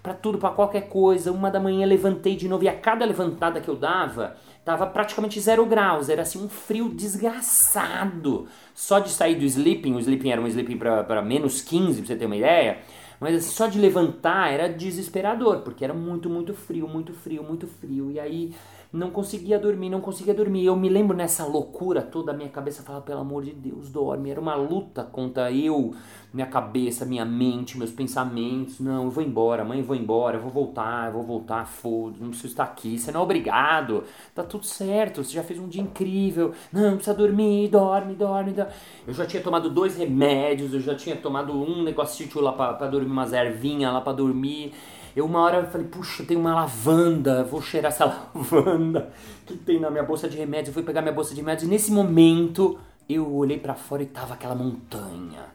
pra 0.02 0.14
tudo, 0.14 0.38
para 0.38 0.50
qualquer 0.50 0.88
coisa. 0.88 1.32
Uma 1.32 1.50
da 1.50 1.61
manhã 1.61 1.87
levantei 1.87 2.37
de 2.37 2.49
novo 2.49 2.64
e 2.64 2.68
a 2.68 2.76
cada 2.76 3.04
levantada 3.04 3.61
que 3.61 3.68
eu 3.68 3.76
dava, 3.76 4.37
tava 4.64 4.87
praticamente 4.87 5.40
zero 5.40 5.64
graus, 5.64 6.08
era 6.08 6.23
assim 6.23 6.44
um 6.44 6.49
frio 6.49 6.88
desgraçado. 6.90 8.47
Só 8.75 8.99
de 8.99 9.11
sair 9.11 9.35
do 9.35 9.44
sleeping, 9.44 9.94
o 9.94 10.00
sleeping 10.00 10.30
era 10.30 10.40
um 10.40 10.47
sleeping 10.47 10.76
para 10.76 11.23
menos 11.23 11.62
15, 11.62 12.00
pra 12.00 12.06
você 12.06 12.16
ter 12.16 12.26
uma 12.26 12.37
ideia, 12.37 12.78
mas 13.20 13.35
assim, 13.35 13.50
só 13.50 13.66
de 13.66 13.78
levantar 13.78 14.52
era 14.52 14.68
desesperador, 14.68 15.62
porque 15.62 15.82
era 15.82 15.94
muito, 15.94 16.30
muito 16.30 16.54
frio, 16.54 16.87
muito 16.87 17.12
frio, 17.12 17.42
muito 17.42 17.66
frio. 17.66 18.11
E 18.11 18.20
aí 18.20 18.54
não 18.92 19.11
conseguia 19.11 19.59
dormir, 19.59 19.90
não 19.90 20.00
conseguia 20.00 20.35
dormir. 20.35 20.64
Eu 20.64 20.76
me 20.76 20.88
lembro 20.88 21.16
nessa 21.16 21.45
loucura 21.45 22.02
toda, 22.02 22.33
a 22.33 22.35
minha 22.35 22.49
cabeça 22.49 22.83
falava, 22.83 23.04
pelo 23.04 23.21
amor 23.21 23.45
de 23.45 23.52
Deus, 23.52 23.90
dorme. 23.90 24.30
Era 24.30 24.40
uma 24.40 24.54
luta 24.54 25.02
contra 25.04 25.52
eu, 25.52 25.95
minha 26.33 26.47
cabeça, 26.47 27.04
minha 27.04 27.25
mente, 27.25 27.76
meus 27.78 27.90
pensamentos. 27.90 28.80
Não, 28.80 29.04
eu 29.04 29.11
vou 29.11 29.23
embora, 29.23 29.64
mãe, 29.64 29.80
eu 29.80 29.85
vou 29.85 29.97
embora, 29.97 30.37
eu 30.37 30.42
vou 30.42 30.50
voltar, 30.50 31.09
eu 31.09 31.12
vou 31.12 31.23
voltar, 31.23 31.66
foda 31.66 32.18
não 32.21 32.28
preciso 32.28 32.49
estar 32.49 32.64
aqui, 32.64 32.99
você 32.99 33.11
não 33.12 33.21
é 33.21 33.23
obrigado, 33.23 34.04
tá 34.35 34.42
tudo 34.42 34.64
certo, 34.64 35.23
você 35.23 35.33
já 35.33 35.42
fez 35.42 35.59
um 35.59 35.68
dia 35.68 35.83
incrível. 35.83 36.52
Não, 36.73 36.97
precisa 36.97 37.16
dormir, 37.16 37.68
dorme, 37.68 38.14
dorme, 38.14 38.52
dorme. 38.52 38.73
Eu 39.07 39.14
já 39.14 39.26
tinha 39.26 39.42
tomado 39.42 39.71
dois 39.71 39.97
remédios, 39.97 40.73
eu 40.73 40.80
já 40.80 40.95
tinha 40.95 41.16
tomado 41.16 41.52
um 41.52 41.83
negocinho 41.83 42.40
lá 42.40 42.52
pra, 42.52 42.75
pra 42.75 42.87
dormir, 42.87 43.11
umas 43.11 43.33
ervinhas 43.33 43.92
lá 43.92 44.00
pra 44.00 44.12
dormir. 44.12 44.73
Eu 45.18 45.26
uma 45.26 45.40
hora 45.40 45.66
falei, 45.66 45.84
puxa, 45.88 46.22
tem 46.22 46.37
uma 46.37 46.54
lavanda, 46.54 47.42
vou 47.42 47.60
cheirar 47.60 47.90
essa 47.90 48.04
lavanda 48.32 49.12
que 49.44 49.56
tem 49.56 49.80
na 49.80 49.90
minha 49.90 50.04
bolsa 50.04 50.28
de 50.28 50.37
remédio. 50.37 50.70
Eu 50.70 50.75
fui 50.75 50.84
pegar 50.84 51.02
minha 51.02 51.12
bolsa 51.12 51.34
de 51.34 51.40
remédio 51.40 51.66
e 51.66 51.68
nesse 51.68 51.90
momento 51.90 52.78
eu 53.08 53.34
olhei 53.34 53.58
para 53.58 53.75
fora 53.75 54.00
e 54.00 54.06
tava 54.06 54.34
aquela 54.34 54.54
montanha, 54.54 55.46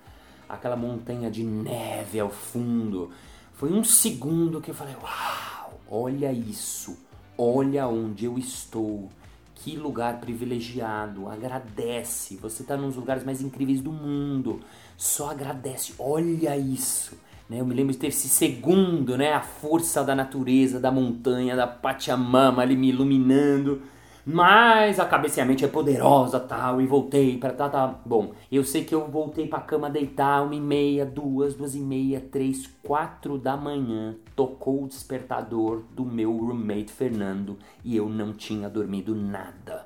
aquela 0.50 0.76
montanha 0.76 1.32
de 1.32 1.46
neve 1.46 2.20
ao 2.20 2.30
fundo. 2.30 3.10
Foi 3.54 3.72
um 3.72 3.86
segundo 3.86 4.60
que 4.60 4.70
eu 4.70 4.76
falei, 4.76 4.96
uau, 5.02 5.80
olha 5.90 6.30
isso, 6.34 6.98
olha 7.38 7.88
onde 7.88 8.26
eu 8.26 8.38
estou. 8.38 9.08
Que 9.56 9.78
lugar 9.78 10.20
privilegiado, 10.20 11.30
agradece. 11.30 12.36
Você 12.36 12.64
está 12.64 12.76
nos 12.76 12.98
lugares 12.98 13.24
mais 13.24 13.42
incríveis 13.42 13.80
do 13.80 13.94
mundo. 13.94 14.60
Só 14.98 15.32
agradece, 15.32 15.94
olha 15.98 16.58
isso. 16.58 17.16
Né? 17.54 17.62
Eu 17.62 17.66
me 17.68 17.76
lembro 17.76 17.94
de 17.94 18.00
ter 18.00 18.08
esse 18.08 18.28
segundo, 18.28 19.16
né? 19.16 19.32
a 19.32 19.42
força 19.42 20.04
da 20.04 20.16
natureza, 20.16 20.80
da 20.80 20.92
montanha, 20.92 21.56
da 21.56 21.68
Pachamama 21.68 22.64
ali 22.64 22.76
me 22.76 22.90
iluminando. 22.90 23.84
Mas 24.26 25.00
a 25.00 25.06
cabeça 25.06 25.40
e 25.40 25.44
a 25.44 25.46
mente 25.46 25.66
é 25.66 25.68
poderosa 25.68 26.40
tal, 26.40 26.82
e 26.82 26.88
voltei 26.88 27.38
para 27.38 27.52
tá, 27.52 27.70
tá. 27.70 28.00
Bom, 28.06 28.32
eu 28.50 28.64
sei 28.64 28.86
que 28.86 28.96
eu 28.96 29.06
voltei 29.06 29.48
pra 29.48 29.60
cama 29.60 29.90
deitar 29.90 30.42
uma 30.44 30.56
e 30.56 30.62
meia, 30.62 31.06
duas, 31.06 31.54
duas 31.54 31.76
e 31.76 31.82
meia, 31.82 32.22
três, 32.22 32.66
quatro 32.82 33.38
da 33.38 33.58
manhã. 33.58 34.16
Tocou 34.34 34.86
o 34.86 34.88
despertador 34.88 35.84
do 35.92 36.06
meu 36.06 36.32
roommate 36.32 36.92
Fernando 36.92 37.58
e 37.84 37.98
eu 37.98 38.08
não 38.08 38.32
tinha 38.32 38.70
dormido 38.70 39.14
nada. 39.14 39.86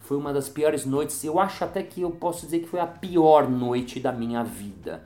Foi 0.00 0.16
uma 0.16 0.32
das 0.32 0.48
piores 0.48 0.84
noites, 0.84 1.24
eu 1.24 1.38
acho 1.38 1.64
até 1.64 1.82
que 1.82 2.02
eu 2.02 2.10
posso 2.10 2.44
dizer 2.44 2.58
que 2.58 2.68
foi 2.68 2.80
a 2.80 2.86
pior 2.86 3.48
noite 3.48 4.00
da 4.00 4.12
minha 4.12 4.42
vida 4.42 5.04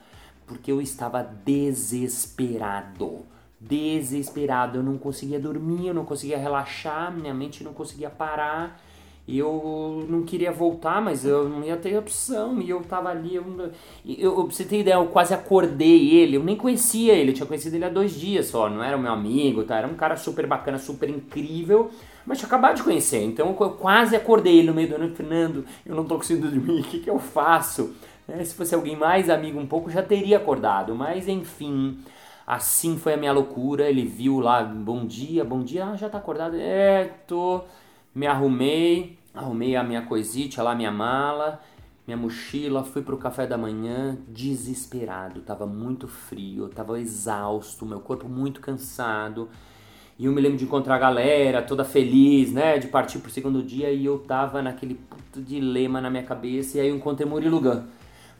porque 0.51 0.73
eu 0.73 0.81
estava 0.81 1.23
desesperado. 1.23 3.21
Desesperado, 3.61 4.79
eu 4.79 4.83
não 4.83 4.99
conseguia 4.99 5.39
dormir, 5.39 5.87
eu 5.87 5.95
não 5.95 6.05
conseguia 6.05 6.37
relaxar, 6.37 7.17
minha 7.17 7.33
mente 7.33 7.63
não 7.63 7.73
conseguia 7.73 8.11
parar. 8.11 8.83
Eu 9.29 10.05
não 10.09 10.25
queria 10.25 10.51
voltar, 10.51 11.01
mas 11.01 11.25
eu 11.25 11.49
não 11.49 11.63
ia 11.63 11.77
ter 11.77 11.97
opção. 11.97 12.61
E 12.61 12.69
eu 12.69 12.83
tava 12.83 13.11
ali. 13.11 13.37
Eu, 13.37 13.45
eu, 14.05 14.35
pra 14.35 14.53
você 14.53 14.65
ter 14.65 14.81
ideia, 14.81 14.95
eu 14.95 15.07
quase 15.07 15.33
acordei 15.33 16.11
ele. 16.17 16.37
Eu 16.37 16.43
nem 16.43 16.57
conhecia 16.57 17.13
ele, 17.13 17.31
eu 17.31 17.35
tinha 17.35 17.47
conhecido 17.47 17.77
ele 17.77 17.85
há 17.85 17.89
dois 17.89 18.13
dias 18.13 18.47
só. 18.47 18.69
Não 18.69 18.83
era 18.83 18.99
meu 18.99 19.13
amigo, 19.13 19.63
tá? 19.63 19.77
Era 19.77 19.87
um 19.87 19.95
cara 19.95 20.17
super 20.17 20.49
bacana, 20.49 20.79
super 20.79 21.09
incrível. 21.09 21.93
Mas 22.27 22.39
tinha 22.39 22.49
acabado 22.49 22.77
de 22.77 22.83
conhecer. 22.83 23.23
Então 23.23 23.47
eu 23.49 23.55
quase 23.55 24.17
acordei 24.17 24.59
ele 24.59 24.69
no 24.69 24.75
meio 24.75 24.89
do 24.89 24.97
ano. 24.97 25.15
Fernando, 25.15 25.65
eu 25.87 25.95
não 25.95 26.05
tô 26.05 26.17
conseguindo 26.17 26.51
dormir, 26.51 26.81
o 26.81 26.85
que, 26.85 26.99
que 26.99 27.11
eu 27.11 27.21
faço? 27.21 27.95
Né? 28.27 28.45
Se 28.45 28.55
fosse 28.55 28.75
alguém 28.75 28.97
mais 28.97 29.29
amigo 29.31 29.59
um 29.59 29.67
pouco, 29.67 29.91
já 29.91 30.03
teria 30.03 30.37
acordado. 30.37 30.95
Mas 30.95 31.29
enfim, 31.29 31.99
assim 32.47 32.97
foi 32.99 33.15
a 33.15 33.17
minha 33.17 33.33
loucura. 33.33 33.89
Ele 33.89 34.05
viu 34.05 34.41
lá, 34.41 34.63
bom 34.63 35.05
dia, 35.07 35.45
bom 35.45 35.63
dia, 35.63 35.87
ah, 35.87 35.97
já 35.97 36.09
tá 36.09 36.19
acordado? 36.19 36.57
É, 36.57 37.05
tô. 37.27 37.63
Me 38.15 38.27
arrumei, 38.27 39.19
arrumei 39.33 39.77
a 39.77 39.85
minha 39.85 40.03
coisita 40.03 40.65
lá, 40.65 40.75
minha 40.75 40.91
mala, 40.91 41.61
minha 42.05 42.17
mochila, 42.17 42.83
fui 42.83 43.03
pro 43.03 43.17
café 43.17 43.47
da 43.47 43.57
manhã 43.57 44.19
desesperado. 44.27 45.41
Tava 45.43 45.65
muito 45.65 46.09
frio, 46.09 46.69
tava 46.69 46.99
exausto, 46.99 47.87
meu 47.87 48.01
corpo 48.01 48.29
muito 48.29 48.61
cansado. 48.61 49.49
E 50.19 50.27
eu 50.27 50.33
me 50.33 50.41
lembro 50.41 50.59
de 50.59 50.65
encontrar 50.65 50.97
a 50.97 50.99
galera 50.99 51.63
toda 51.63 51.83
feliz, 51.83 52.53
né? 52.53 52.79
De 52.79 52.89
partir 52.89 53.21
pro 53.21 53.31
segundo 53.31 53.63
dia 53.63 53.91
e 53.91 54.05
eu 54.05 54.19
tava 54.19 54.61
naquele 54.61 54.95
puto 54.95 55.41
dilema 55.41 55.99
na 56.01 56.11
minha 56.11 56.25
cabeça. 56.25 56.77
E 56.77 56.81
aí 56.81 56.89
eu 56.89 56.97
encontrei 56.97 57.27
Murilo 57.27 57.59
Gun. 57.59 57.85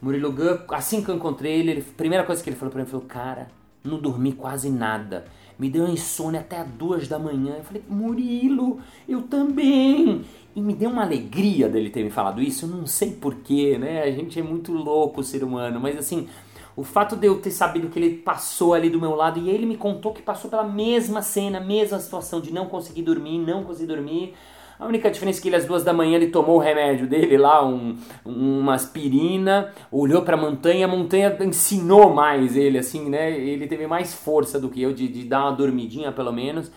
Murilo 0.01 0.33
Gun, 0.33 0.59
assim 0.71 1.03
que 1.03 1.11
eu 1.11 1.15
encontrei 1.15 1.61
ele, 1.61 1.81
a 1.81 1.97
primeira 1.97 2.25
coisa 2.25 2.43
que 2.43 2.49
ele 2.49 2.57
falou 2.57 2.73
pra 2.73 2.83
mim 2.83 2.89
foi: 2.89 3.01
Cara, 3.03 3.49
não 3.85 3.99
dormi 3.99 4.33
quase 4.33 4.71
nada. 4.71 5.27
Me 5.59 5.69
deu 5.69 5.87
insônia 5.87 6.41
até 6.41 6.59
as 6.59 6.69
duas 6.69 7.07
da 7.07 7.19
manhã. 7.19 7.57
Eu 7.59 7.65
falei: 7.65 7.83
Murilo, 7.89 8.79
eu 9.09 9.23
também. 9.23 10.25
E 10.57 10.61
me 10.61 10.75
deu 10.75 10.91
uma 10.91 11.03
alegria 11.03 11.69
dele 11.69 11.91
ter 11.91 12.03
me 12.03 12.11
falado 12.11 12.41
isso. 12.41 12.65
Eu 12.65 12.71
não 12.71 12.87
sei 12.87 13.13
porquê, 13.13 13.77
né? 13.79 14.03
A 14.03 14.11
gente 14.11 14.39
é 14.39 14.43
muito 14.43 14.73
louco, 14.73 15.21
o 15.21 15.25
ser 15.25 15.45
humano. 15.45 15.79
Mas 15.79 15.99
assim, 15.99 16.29
o 16.75 16.83
fato 16.83 17.15
de 17.15 17.27
eu 17.27 17.41
ter 17.41 17.51
sabido 17.51 17.89
que 17.89 17.99
ele 17.99 18.17
passou 18.17 18.73
ali 18.73 18.89
do 18.89 18.99
meu 18.99 19.15
lado 19.15 19.39
e 19.39 19.51
ele 19.51 19.67
me 19.67 19.77
contou 19.77 20.15
que 20.15 20.23
passou 20.23 20.51
pela 20.51 20.65
mesma 20.65 21.21
cena, 21.21 21.61
mesma 21.61 21.99
situação 21.99 22.41
de 22.41 22.53
não 22.53 22.67
conseguir 22.67 23.03
dormir, 23.03 23.39
não 23.39 23.65
conseguir 23.65 23.89
dormir. 23.89 24.35
A 24.81 24.87
única 24.87 25.11
diferença 25.11 25.39
é 25.39 25.43
que 25.43 25.49
ele 25.51 25.57
às 25.57 25.67
duas 25.67 25.85
da 25.85 25.93
manhã 25.93 26.17
ele 26.17 26.29
tomou 26.29 26.57
o 26.57 26.59
remédio 26.59 27.07
dele 27.07 27.37
lá, 27.37 27.63
um, 27.63 27.99
uma 28.25 28.73
aspirina, 28.73 29.75
olhou 29.93 30.23
para 30.23 30.39
a 30.39 30.41
montanha, 30.41 30.87
a 30.87 30.89
montanha 30.89 31.37
ensinou 31.45 32.15
mais 32.15 32.57
ele, 32.57 32.79
assim, 32.79 33.11
né? 33.11 33.31
Ele 33.31 33.67
teve 33.67 33.87
mais 33.87 34.15
força 34.15 34.59
do 34.59 34.71
que 34.71 34.81
eu 34.81 34.95
de, 34.95 35.07
de 35.07 35.25
dar 35.25 35.43
uma 35.43 35.53
dormidinha 35.53 36.11
pelo 36.11 36.33
menos. 36.33 36.73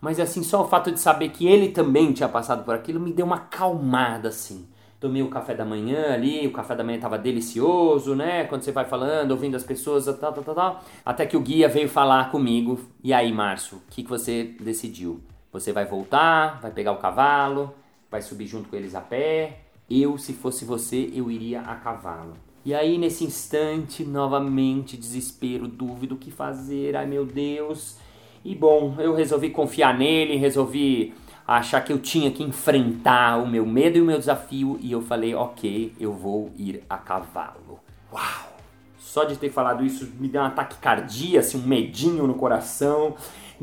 Mas 0.00 0.18
assim, 0.18 0.42
só 0.42 0.62
o 0.62 0.68
fato 0.68 0.90
de 0.90 0.98
saber 0.98 1.28
que 1.28 1.46
ele 1.46 1.68
também 1.68 2.12
tinha 2.12 2.28
passado 2.28 2.64
por 2.64 2.74
aquilo 2.74 2.98
me 2.98 3.12
deu 3.12 3.24
uma 3.24 3.38
calmada, 3.38 4.30
assim. 4.30 4.66
Tomei 4.98 5.22
o 5.22 5.28
café 5.28 5.54
da 5.54 5.64
manhã 5.64 6.12
ali, 6.12 6.44
o 6.48 6.52
café 6.52 6.74
da 6.74 6.82
manhã 6.82 6.96
estava 6.96 7.16
delicioso, 7.16 8.16
né? 8.16 8.44
Quando 8.44 8.62
você 8.62 8.72
vai 8.72 8.84
falando, 8.84 9.30
ouvindo 9.30 9.54
as 9.54 9.62
pessoas, 9.62 10.06
tal, 10.06 10.32
tal, 10.32 10.42
tal, 10.42 10.54
tal. 10.56 10.84
Até 11.04 11.24
que 11.24 11.36
o 11.36 11.40
guia 11.40 11.68
veio 11.68 11.88
falar 11.88 12.32
comigo. 12.32 12.80
E 13.02 13.12
aí, 13.12 13.30
Márcio, 13.30 13.78
o 13.78 13.82
que, 13.90 14.02
que 14.02 14.10
você 14.10 14.56
decidiu? 14.60 15.20
Você 15.54 15.72
vai 15.72 15.84
voltar, 15.84 16.58
vai 16.60 16.72
pegar 16.72 16.90
o 16.90 16.96
cavalo, 16.96 17.72
vai 18.10 18.20
subir 18.20 18.48
junto 18.48 18.68
com 18.68 18.74
eles 18.74 18.92
a 18.92 19.00
pé. 19.00 19.60
Eu, 19.88 20.18
se 20.18 20.32
fosse 20.32 20.64
você, 20.64 21.12
eu 21.14 21.30
iria 21.30 21.60
a 21.60 21.76
cavalo. 21.76 22.32
E 22.64 22.74
aí, 22.74 22.98
nesse 22.98 23.22
instante, 23.22 24.04
novamente, 24.04 24.96
desespero, 24.96 25.68
dúvida, 25.68 26.12
o 26.12 26.18
que 26.18 26.32
fazer, 26.32 26.96
ai 26.96 27.06
meu 27.06 27.24
Deus. 27.24 27.98
E 28.44 28.52
bom, 28.52 28.96
eu 28.98 29.14
resolvi 29.14 29.50
confiar 29.50 29.96
nele, 29.96 30.34
resolvi 30.34 31.14
achar 31.46 31.82
que 31.82 31.92
eu 31.92 32.00
tinha 32.00 32.32
que 32.32 32.42
enfrentar 32.42 33.40
o 33.40 33.46
meu 33.46 33.64
medo 33.64 33.96
e 33.96 34.00
o 34.00 34.04
meu 34.04 34.18
desafio. 34.18 34.76
E 34.82 34.90
eu 34.90 35.02
falei, 35.02 35.36
ok, 35.36 35.94
eu 36.00 36.12
vou 36.12 36.50
ir 36.56 36.82
a 36.90 36.98
cavalo. 36.98 37.78
Uau! 38.12 38.56
Só 38.98 39.22
de 39.22 39.36
ter 39.36 39.50
falado 39.50 39.84
isso 39.84 40.10
me 40.18 40.26
deu 40.26 40.42
um 40.42 40.46
ataque 40.46 40.78
cardíaco, 40.78 41.38
assim, 41.38 41.58
um 41.58 41.64
medinho 41.64 42.26
no 42.26 42.34
coração. 42.34 43.14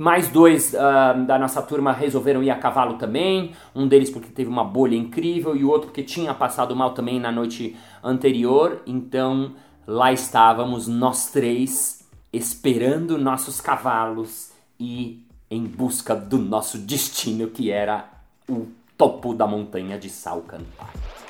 Mais 0.01 0.29
dois 0.29 0.73
uh, 0.73 1.25
da 1.27 1.37
nossa 1.37 1.61
turma 1.61 1.91
resolveram 1.91 2.41
ir 2.41 2.49
a 2.49 2.57
cavalo 2.57 2.95
também. 2.95 3.51
Um 3.75 3.87
deles 3.87 4.09
porque 4.09 4.29
teve 4.29 4.49
uma 4.49 4.63
bolha 4.63 4.95
incrível 4.95 5.55
e 5.55 5.63
o 5.63 5.69
outro 5.69 5.89
porque 5.89 6.01
tinha 6.01 6.33
passado 6.33 6.75
mal 6.75 6.95
também 6.95 7.19
na 7.19 7.31
noite 7.31 7.77
anterior. 8.03 8.81
Então 8.87 9.53
lá 9.85 10.11
estávamos 10.11 10.87
nós 10.87 11.29
três 11.29 12.03
esperando 12.33 13.15
nossos 13.15 13.61
cavalos 13.61 14.51
e 14.79 15.23
em 15.51 15.67
busca 15.67 16.15
do 16.15 16.39
nosso 16.39 16.79
destino 16.79 17.49
que 17.49 17.69
era 17.69 18.09
o 18.49 18.69
topo 18.97 19.35
da 19.35 19.45
montanha 19.45 19.99
de 19.99 20.09
Salcantay. 20.09 21.20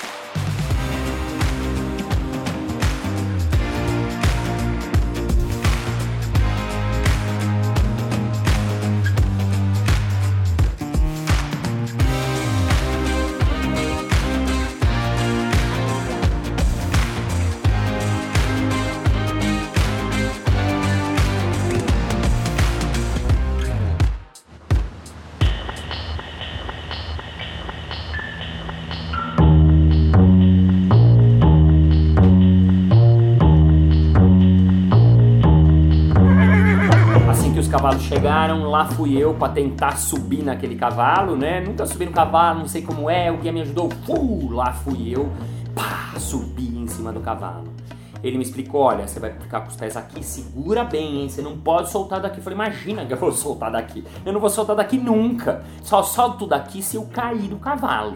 Chegaram, 38.02 38.70
lá 38.70 38.86
fui 38.86 39.18
eu 39.18 39.34
para 39.34 39.54
tentar 39.54 39.98
subir 39.98 40.44
naquele 40.44 40.76
cavalo, 40.76 41.36
né? 41.36 41.62
Nunca 41.62 41.86
subi 41.86 42.06
no 42.06 42.12
cavalo, 42.12 42.60
não 42.60 42.68
sei 42.68 42.82
como 42.82 43.10
é, 43.10 43.32
o 43.32 43.38
guia 43.38 43.52
me 43.52 43.62
ajudou, 43.62 43.90
uh, 44.08 44.52
lá 44.52 44.74
fui 44.74 45.16
eu, 45.16 45.30
pá, 45.76 46.20
subi 46.20 46.78
em 46.78 46.88
cima 46.88 47.12
do 47.12 47.20
cavalo. 47.20 47.72
Ele 48.24 48.38
me 48.38 48.44
explicou, 48.44 48.82
olha, 48.82 49.08
você 49.08 49.20
vai 49.20 49.32
ficar 49.34 49.62
com 49.62 49.70
os 49.70 49.76
pés 49.76 49.98
aqui, 49.98 50.24
segura 50.24 50.84
bem, 50.84 51.22
hein? 51.22 51.30
Você 51.30 51.42
não 51.42 51.58
pode 51.58 51.90
soltar 51.90 52.22
daqui. 52.22 52.38
Eu 52.38 52.44
falei, 52.44 52.56
imagina 52.56 53.06
que 53.06 53.14
eu 53.14 53.18
vou 53.18 53.32
soltar 53.34 53.72
daqui. 53.72 54.04
Eu 54.26 54.32
não 54.32 54.40
vou 54.40 54.50
soltar 54.50 54.76
daqui 54.76 54.98
nunca. 54.98 55.64
Só 55.82 56.04
solto 56.04 56.46
daqui 56.46 56.84
se 56.84 56.98
eu 56.98 57.06
cair 57.06 57.48
do 57.48 57.58
cavalo, 57.58 58.14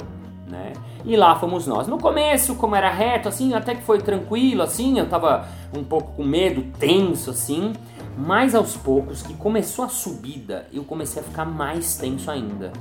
né? 0.48 0.74
E 1.04 1.16
lá 1.16 1.36
fomos 1.36 1.66
nós. 1.66 1.88
No 1.88 1.98
começo, 1.98 2.56
como 2.56 2.76
era 2.76 2.92
reto, 2.92 3.30
assim, 3.30 3.54
até 3.54 3.74
que 3.74 3.82
foi 3.82 4.00
tranquilo, 4.00 4.62
assim, 4.62 5.00
eu 5.00 5.08
tava 5.08 5.48
um 5.76 5.84
pouco 5.84 6.14
com 6.14 6.24
medo, 6.24 6.64
tenso, 6.78 7.32
assim. 7.32 7.74
Mas 8.18 8.56
aos 8.56 8.78
poucos, 8.78 9.22
que 9.22 9.34
começou 9.34 9.84
a 9.84 9.90
subida, 9.90 10.68
eu 10.72 10.84
comecei 10.84 11.22
a 11.22 11.26
ficar 11.26 11.46
mais 11.46 11.98
tenso 11.98 12.32
ainda. 12.32 12.72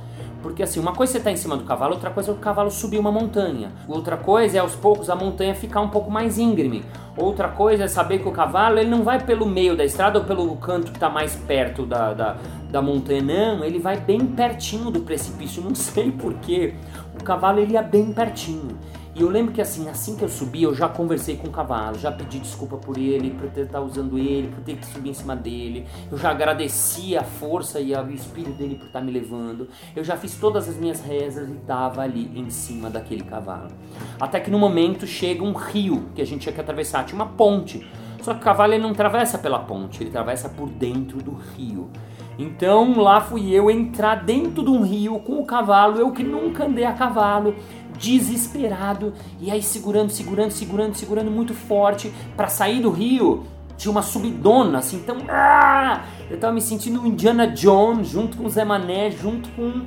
Porque 0.41 0.61
assim, 0.61 0.79
uma 0.79 0.93
coisa 0.93 1.13
é 1.13 1.13
você 1.17 1.23
tá 1.23 1.31
em 1.31 1.35
cima 1.35 1.57
do 1.57 1.63
cavalo, 1.63 1.95
outra 1.95 2.11
coisa 2.11 2.31
é 2.31 2.33
o 2.33 2.37
cavalo 2.37 2.69
subir 2.71 2.99
uma 2.99 3.11
montanha. 3.11 3.71
Outra 3.87 4.15
coisa 4.15 4.57
é 4.57 4.59
aos 4.59 4.75
poucos 4.75 5.09
a 5.09 5.15
montanha 5.15 5.55
ficar 5.55 5.81
um 5.81 5.89
pouco 5.89 6.09
mais 6.09 6.37
íngreme. 6.37 6.85
Outra 7.17 7.49
coisa 7.49 7.85
é 7.85 7.87
saber 7.87 8.19
que 8.19 8.29
o 8.29 8.31
cavalo 8.31 8.77
ele 8.77 8.89
não 8.89 9.03
vai 9.03 9.23
pelo 9.23 9.45
meio 9.45 9.75
da 9.75 9.83
estrada 9.83 10.19
ou 10.19 10.25
pelo 10.25 10.55
canto 10.57 10.91
que 10.91 10.97
está 10.97 11.09
mais 11.09 11.35
perto 11.35 11.85
da, 11.85 12.13
da, 12.13 12.37
da 12.69 12.81
montanha, 12.81 13.23
não. 13.23 13.63
Ele 13.63 13.79
vai 13.79 13.99
bem 13.99 14.19
pertinho 14.19 14.91
do 14.91 15.01
precipício. 15.01 15.63
Não 15.63 15.73
sei 15.75 16.11
porquê. 16.11 16.75
O 17.19 17.23
cavalo 17.23 17.59
ele 17.59 17.73
ia 17.73 17.81
bem 17.81 18.13
pertinho. 18.13 18.77
E 19.15 19.21
eu 19.21 19.29
lembro 19.29 19.53
que 19.53 19.61
assim, 19.61 19.87
assim 19.87 20.17
que 20.17 20.23
eu 20.25 20.27
subi, 20.27 20.63
eu 20.63 20.75
já 20.75 20.89
conversei 20.89 21.37
com 21.37 21.47
o 21.47 21.51
cavalo, 21.51 21.97
já 21.97 22.11
pedi 22.11 22.37
desculpa 22.37 22.75
por 22.75 22.97
ele, 22.97 23.29
por 23.29 23.49
ter 23.49 23.61
estar 23.61 23.79
usando 23.79 24.19
ele, 24.19 24.49
por 24.49 24.61
ter 24.61 24.75
que 24.75 24.85
subir 24.85 25.11
em 25.11 25.13
cima 25.13 25.33
dele. 25.33 25.87
Eu 26.11 26.17
já 26.17 26.31
agradeci 26.31 27.15
a 27.15 27.23
força 27.23 27.79
e 27.79 27.95
o 27.95 28.11
espírito 28.11 28.57
dele 28.57 28.75
por 28.75 28.87
estar 28.87 28.99
me 28.99 29.13
levando. 29.13 29.69
Eu 29.95 30.03
já 30.03 30.17
fiz 30.17 30.35
todas 30.35 30.67
as 30.67 30.75
minhas 30.75 30.99
rezas 30.99 31.47
e 31.47 31.53
estava 31.53 32.01
ali 32.01 32.29
em 32.35 32.49
cima 32.49 32.89
daquele 32.89 33.23
cavalo. 33.23 33.71
Até 34.19 34.37
que 34.41 34.51
no 34.51 34.59
momento 34.59 35.07
chega 35.07 35.41
um 35.45 35.53
rio 35.53 36.09
que 36.13 36.21
a 36.21 36.25
gente 36.25 36.41
tinha 36.41 36.53
que 36.53 36.59
atravessar, 36.59 37.05
tinha 37.05 37.15
uma 37.15 37.31
ponte. 37.31 37.87
Só 38.21 38.33
que 38.33 38.41
o 38.41 38.43
cavalo 38.43 38.73
ele 38.73 38.83
não 38.83 38.89
atravessa 38.89 39.37
pela 39.37 39.59
ponte, 39.59 40.03
ele 40.03 40.09
atravessa 40.09 40.49
por 40.49 40.67
dentro 40.67 41.19
do 41.19 41.31
rio. 41.31 41.89
Então 42.37 42.99
lá 42.99 43.21
fui 43.21 43.53
eu 43.53 43.71
entrar 43.71 44.25
dentro 44.25 44.63
de 44.63 44.69
um 44.69 44.81
rio 44.81 45.19
com 45.19 45.39
o 45.39 45.45
cavalo, 45.45 45.97
eu 45.97 46.11
que 46.11 46.23
nunca 46.23 46.65
andei 46.65 46.83
a 46.83 46.91
cavalo, 46.91 47.55
desesperado, 47.97 49.13
e 49.39 49.51
aí 49.51 49.61
segurando, 49.61 50.09
segurando, 50.09 50.51
segurando, 50.51 50.95
segurando 50.95 51.31
muito 51.31 51.53
forte 51.53 52.11
para 52.35 52.47
sair 52.47 52.81
do 52.81 52.89
rio. 52.89 53.43
Tinha 53.77 53.91
uma 53.91 54.01
subidona, 54.01 54.79
assim, 54.79 54.97
então. 54.97 55.17
Ah! 55.27 56.05
Eu 56.29 56.39
tava 56.39 56.53
me 56.53 56.61
sentindo 56.61 57.05
Indiana 57.05 57.45
Jones 57.47 58.07
junto 58.07 58.37
com 58.37 58.45
o 58.45 58.49
Zé 58.49 58.63
Mané, 58.63 59.11
junto 59.11 59.49
com 59.49 59.85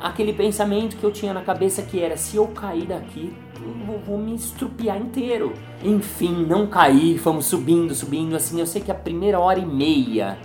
aquele 0.00 0.32
pensamento 0.32 0.96
que 0.96 1.04
eu 1.04 1.12
tinha 1.12 1.34
na 1.34 1.42
cabeça 1.42 1.82
que 1.82 2.00
era: 2.00 2.16
se 2.16 2.36
eu 2.36 2.46
cair 2.48 2.86
daqui, 2.86 3.34
eu 3.60 3.98
vou 3.98 4.18
me 4.18 4.34
estrupiar 4.34 4.96
inteiro. 4.96 5.52
Enfim, 5.84 6.46
não 6.46 6.66
caí, 6.66 7.18
fomos 7.18 7.46
subindo, 7.46 7.94
subindo, 7.94 8.34
assim. 8.34 8.58
Eu 8.58 8.66
sei 8.66 8.80
que 8.80 8.90
a 8.90 8.94
primeira 8.94 9.38
hora 9.38 9.58
e 9.58 9.66
meia 9.66 10.38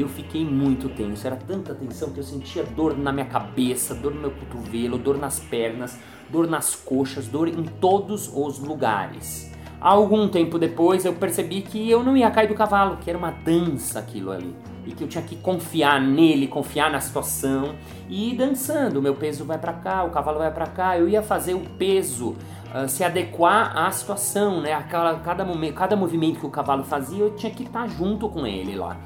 eu 0.00 0.08
fiquei 0.08 0.44
muito 0.44 0.88
tenso. 0.88 1.26
Era 1.26 1.36
tanta 1.36 1.74
tensão 1.74 2.10
que 2.10 2.18
eu 2.18 2.24
sentia 2.24 2.62
dor 2.62 2.96
na 2.96 3.12
minha 3.12 3.26
cabeça, 3.26 3.94
dor 3.94 4.14
no 4.14 4.20
meu 4.20 4.30
cotovelo, 4.30 4.98
dor 4.98 5.18
nas 5.18 5.40
pernas, 5.40 5.98
dor 6.30 6.46
nas 6.46 6.74
coxas, 6.74 7.26
dor 7.26 7.48
em 7.48 7.64
todos 7.64 8.30
os 8.34 8.58
lugares. 8.58 9.52
Algum 9.80 10.26
tempo 10.28 10.58
depois 10.58 11.04
eu 11.04 11.14
percebi 11.14 11.60
que 11.60 11.90
eu 11.90 12.02
não 12.02 12.16
ia 12.16 12.30
cair 12.30 12.48
do 12.48 12.54
cavalo, 12.54 12.96
que 12.96 13.10
era 13.10 13.18
uma 13.18 13.30
dança 13.30 13.98
aquilo 13.98 14.32
ali. 14.32 14.54
E 14.86 14.92
que 14.92 15.02
eu 15.02 15.08
tinha 15.08 15.22
que 15.22 15.36
confiar 15.36 16.00
nele, 16.00 16.46
confiar 16.46 16.90
na 16.90 17.00
situação 17.00 17.74
e 18.08 18.30
ir 18.30 18.36
dançando. 18.36 18.98
O 18.98 19.02
meu 19.02 19.14
peso 19.14 19.44
vai 19.44 19.58
para 19.58 19.72
cá, 19.72 20.04
o 20.04 20.10
cavalo 20.10 20.38
vai 20.38 20.52
para 20.52 20.66
cá. 20.66 20.96
Eu 20.96 21.08
ia 21.08 21.22
fazer 21.22 21.54
o 21.54 21.60
peso 21.60 22.36
uh, 22.74 22.88
se 22.88 23.02
adequar 23.02 23.76
à 23.76 23.90
situação, 23.90 24.60
né? 24.60 24.72
A 24.72 24.82
cada, 24.82 25.18
cada, 25.18 25.44
momento, 25.44 25.74
cada 25.74 25.96
movimento 25.96 26.38
que 26.38 26.46
o 26.46 26.50
cavalo 26.50 26.84
fazia, 26.84 27.18
eu 27.18 27.34
tinha 27.34 27.52
que 27.52 27.64
estar 27.64 27.88
junto 27.88 28.28
com 28.28 28.46
ele 28.46 28.76
lá. 28.76 28.96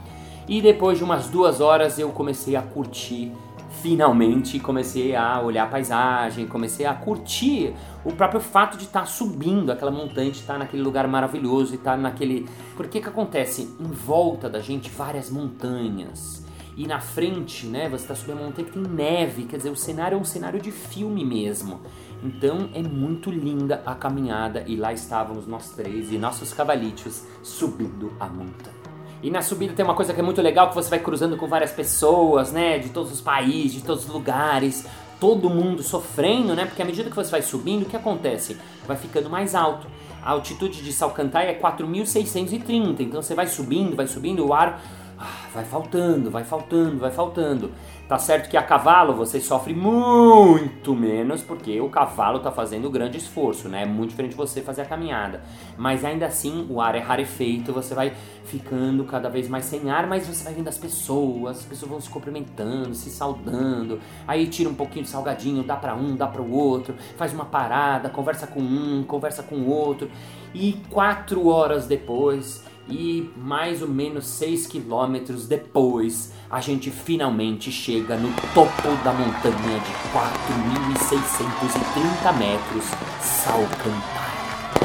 E 0.51 0.61
depois 0.61 0.99
de 0.99 1.05
umas 1.05 1.29
duas 1.29 1.63
horas 1.63 1.99
eu 1.99 2.11
comecei 2.11 2.57
a 2.57 2.63
curtir 2.63 3.33
finalmente 3.81 4.59
comecei 4.61 5.15
a 5.15 5.41
olhar 5.41 5.65
a 5.65 5.67
paisagem, 5.67 6.47
comecei 6.47 6.85
a 6.87 6.95
curtir 6.95 7.75
o 8.05 8.13
próprio 8.13 8.41
fato 8.41 8.77
de 8.77 8.85
estar 8.85 9.01
tá 9.01 9.07
subindo 9.07 9.71
aquela 9.73 9.91
montanha, 9.91 10.31
de 10.31 10.39
estar 10.39 10.55
tá 10.55 10.59
naquele 10.59 10.83
lugar 10.83 11.07
maravilhoso 11.09 11.73
e 11.73 11.77
estar 11.77 11.93
tá 11.93 11.97
naquele. 11.97 12.47
Porque 12.77 13.01
que 13.01 13.09
acontece? 13.09 13.75
Em 13.81 13.91
volta 13.91 14.49
da 14.49 14.61
gente 14.61 14.91
várias 14.91 15.31
montanhas. 15.31 16.45
E 16.77 16.87
na 16.87 17.01
frente, 17.01 17.67
né, 17.67 17.89
você 17.89 18.05
está 18.05 18.15
subindo 18.15 18.39
uma 18.39 18.47
montanha 18.47 18.67
que 18.67 18.73
tem 18.73 18.83
neve, 18.83 19.45
quer 19.45 19.57
dizer, 19.57 19.71
o 19.71 19.77
cenário 19.77 20.17
é 20.17 20.21
um 20.21 20.25
cenário 20.25 20.61
de 20.61 20.71
filme 20.71 21.25
mesmo. 21.25 21.81
Então 22.23 22.71
é 22.75 22.83
muito 22.83 23.31
linda 23.31 23.83
a 23.85 23.95
caminhada 23.95 24.65
e 24.67 24.77
lá 24.77 24.93
estávamos 24.93 25.47
nós 25.47 25.71
três 25.71 26.13
e 26.13 26.19
nossos 26.19 26.53
cavalitos 26.53 27.25
subindo 27.43 28.13
a 28.21 28.27
montanha. 28.27 28.80
E 29.23 29.31
na 29.31 29.43
subida 29.43 29.75
tem 29.75 29.85
uma 29.85 29.95
coisa 29.95 30.15
que 30.15 30.21
é 30.21 30.23
muito 30.23 30.41
legal, 30.41 30.69
que 30.69 30.75
você 30.75 30.89
vai 30.89 30.99
cruzando 30.99 31.37
com 31.37 31.47
várias 31.47 31.73
pessoas, 31.73 32.53
né? 32.53 32.79
De 32.79 32.89
todos 32.89 33.13
os 33.13 33.21
países, 33.21 33.73
de 33.73 33.83
todos 33.83 34.05
os 34.07 34.11
lugares, 34.11 34.87
todo 35.21 35.51
mundo 35.51 35.83
sofrendo, 35.83 36.55
né? 36.55 36.65
Porque 36.65 36.81
à 36.81 36.85
medida 36.85 37.11
que 37.11 37.17
você 37.17 37.31
vai 37.31 37.43
subindo, 37.43 37.83
o 37.83 37.87
que 37.87 37.97
acontece? 37.97 38.57
Vai 38.87 38.97
ficando 38.97 39.29
mais 39.29 39.55
alto. 39.55 39.87
A 40.23 40.31
altitude 40.31 40.83
de 40.83 40.93
Salcantay 40.93 41.49
é 41.49 41.59
4.630, 41.59 43.01
então 43.01 43.23
você 43.23 43.35
vai 43.35 43.47
subindo, 43.47 43.95
vai 43.97 44.07
subindo, 44.07 44.47
o 44.47 44.53
ar 44.53 44.81
ah, 45.19 45.49
vai 45.53 45.65
faltando, 45.65 46.31
vai 46.31 46.45
faltando, 46.45 46.99
vai 46.99 47.11
faltando. 47.11 47.71
Tá 48.11 48.19
certo 48.19 48.51
que 48.51 48.57
a 48.57 48.63
cavalo 48.65 49.15
você 49.15 49.41
sofre 49.41 49.73
muito 49.73 50.97
menos 50.97 51.43
porque 51.43 51.81
o 51.81 51.89
cavalo 51.89 52.39
está 52.39 52.51
fazendo 52.51 52.91
grande 52.91 53.17
esforço, 53.17 53.69
né? 53.69 53.85
É 53.85 53.87
muito 53.87 54.11
diferente 54.11 54.35
você 54.35 54.63
fazer 54.63 54.83
a 54.83 54.85
caminhada. 54.85 55.41
Mas 55.79 56.05
ainda 56.05 56.27
assim 56.27 56.67
o 56.69 56.81
ar 56.81 56.97
é 56.97 56.99
rarefeito, 56.99 57.73
você 57.73 57.95
vai 57.95 58.13
ficando 58.43 59.05
cada 59.05 59.29
vez 59.29 59.49
mais 59.49 59.65
sem 59.65 59.93
ar, 59.93 60.09
mas 60.09 60.27
você 60.27 60.43
vai 60.43 60.55
vendo 60.55 60.67
as 60.67 60.77
pessoas, 60.77 61.59
as 61.59 61.65
pessoas 61.65 61.89
vão 61.89 62.01
se 62.01 62.11
cumprimentando, 62.11 62.97
se 62.97 63.11
saudando. 63.11 64.01
Aí 64.27 64.49
tira 64.49 64.69
um 64.69 64.75
pouquinho 64.75 65.05
de 65.05 65.11
salgadinho, 65.13 65.63
dá 65.63 65.77
para 65.77 65.95
um, 65.95 66.17
dá 66.17 66.27
para 66.27 66.43
o 66.43 66.53
outro, 66.53 66.97
faz 67.17 67.33
uma 67.33 67.45
parada, 67.45 68.09
conversa 68.11 68.45
com 68.45 68.59
um, 68.59 69.05
conversa 69.05 69.45
com 69.45 69.55
o 69.55 69.71
outro. 69.71 70.11
E 70.53 70.73
quatro 70.91 71.47
horas 71.47 71.87
depois 71.87 72.69
e 72.91 73.31
mais 73.37 73.83
ou 73.83 73.89
menos 73.89 74.27
6 74.27 74.67
quilômetros 74.67 75.47
depois, 75.47 76.33
a 76.51 76.61
gente 76.61 76.91
finalmente 76.91 77.71
chega 77.71 78.17
no 78.17 78.33
topo 78.53 78.89
da 79.05 79.13
montanha 79.13 79.79
de 79.79 79.93
4.630 80.13 82.33
metros, 82.37 82.85
Salcantay. 83.21 84.41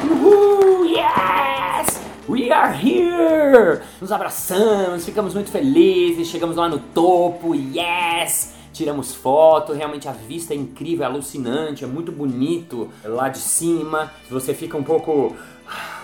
Uhul! 0.09 0.85
Yes! 0.85 1.99
We 2.27 2.51
are 2.51 2.73
here! 2.73 3.81
Nos 3.99 4.11
abraçamos, 4.11 5.05
ficamos 5.05 5.33
muito 5.33 5.49
felizes, 5.51 6.27
chegamos 6.27 6.55
lá 6.55 6.69
no 6.69 6.77
topo, 6.79 7.55
yes! 7.55 8.55
Tiramos 8.75 9.15
foto, 9.15 9.71
realmente 9.71 10.09
a 10.09 10.11
vista 10.11 10.53
é 10.53 10.57
incrível, 10.57 11.05
é 11.05 11.07
alucinante, 11.07 11.85
é 11.85 11.87
muito 11.87 12.11
bonito 12.11 12.89
lá 13.05 13.29
de 13.29 13.37
cima. 13.37 14.11
Você 14.29 14.53
fica 14.53 14.75
um 14.75 14.83
pouco 14.83 15.33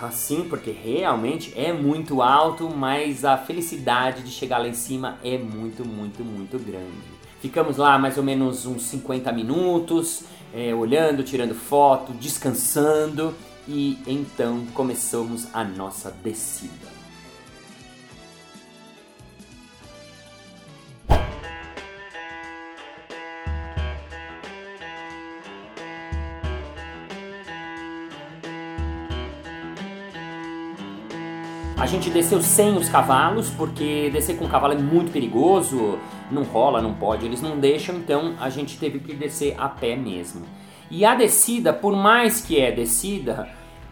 assim, 0.02 0.44
porque 0.48 0.70
realmente 0.70 1.52
é 1.56 1.72
muito 1.72 2.22
alto, 2.22 2.68
mas 2.68 3.24
a 3.24 3.36
felicidade 3.36 4.22
de 4.22 4.30
chegar 4.30 4.58
lá 4.58 4.68
em 4.68 4.74
cima 4.74 5.18
é 5.22 5.38
muito, 5.38 5.86
muito, 5.86 6.24
muito 6.24 6.58
grande. 6.58 7.12
Ficamos 7.40 7.76
lá 7.76 7.98
mais 7.98 8.16
ou 8.16 8.22
menos 8.22 8.66
uns 8.66 8.84
50 8.84 9.32
minutos, 9.32 10.24
é, 10.54 10.74
olhando, 10.74 11.22
tirando 11.22 11.54
foto, 11.54 12.12
descansando 12.12 13.34
e 13.66 13.98
então 14.06 14.64
começamos 14.74 15.48
a 15.52 15.64
nossa 15.64 16.10
descida. 16.22 16.91
A 31.82 31.86
gente 31.86 32.10
desceu 32.10 32.40
sem 32.40 32.76
os 32.76 32.88
cavalos, 32.88 33.50
porque 33.50 34.08
descer 34.12 34.36
com 34.38 34.44
o 34.44 34.48
cavalo 34.48 34.72
é 34.72 34.78
muito 34.78 35.10
perigoso, 35.10 35.98
não 36.30 36.44
rola, 36.44 36.80
não 36.80 36.94
pode, 36.94 37.26
eles 37.26 37.42
não 37.42 37.58
deixam, 37.58 37.96
então 37.96 38.36
a 38.38 38.48
gente 38.48 38.78
teve 38.78 39.00
que 39.00 39.12
descer 39.12 39.56
a 39.58 39.68
pé 39.68 39.96
mesmo. 39.96 40.46
E 40.88 41.04
a 41.04 41.16
descida, 41.16 41.72
por 41.72 41.96
mais 41.96 42.40
que 42.40 42.60
é 42.60 42.70
descida, 42.70 43.48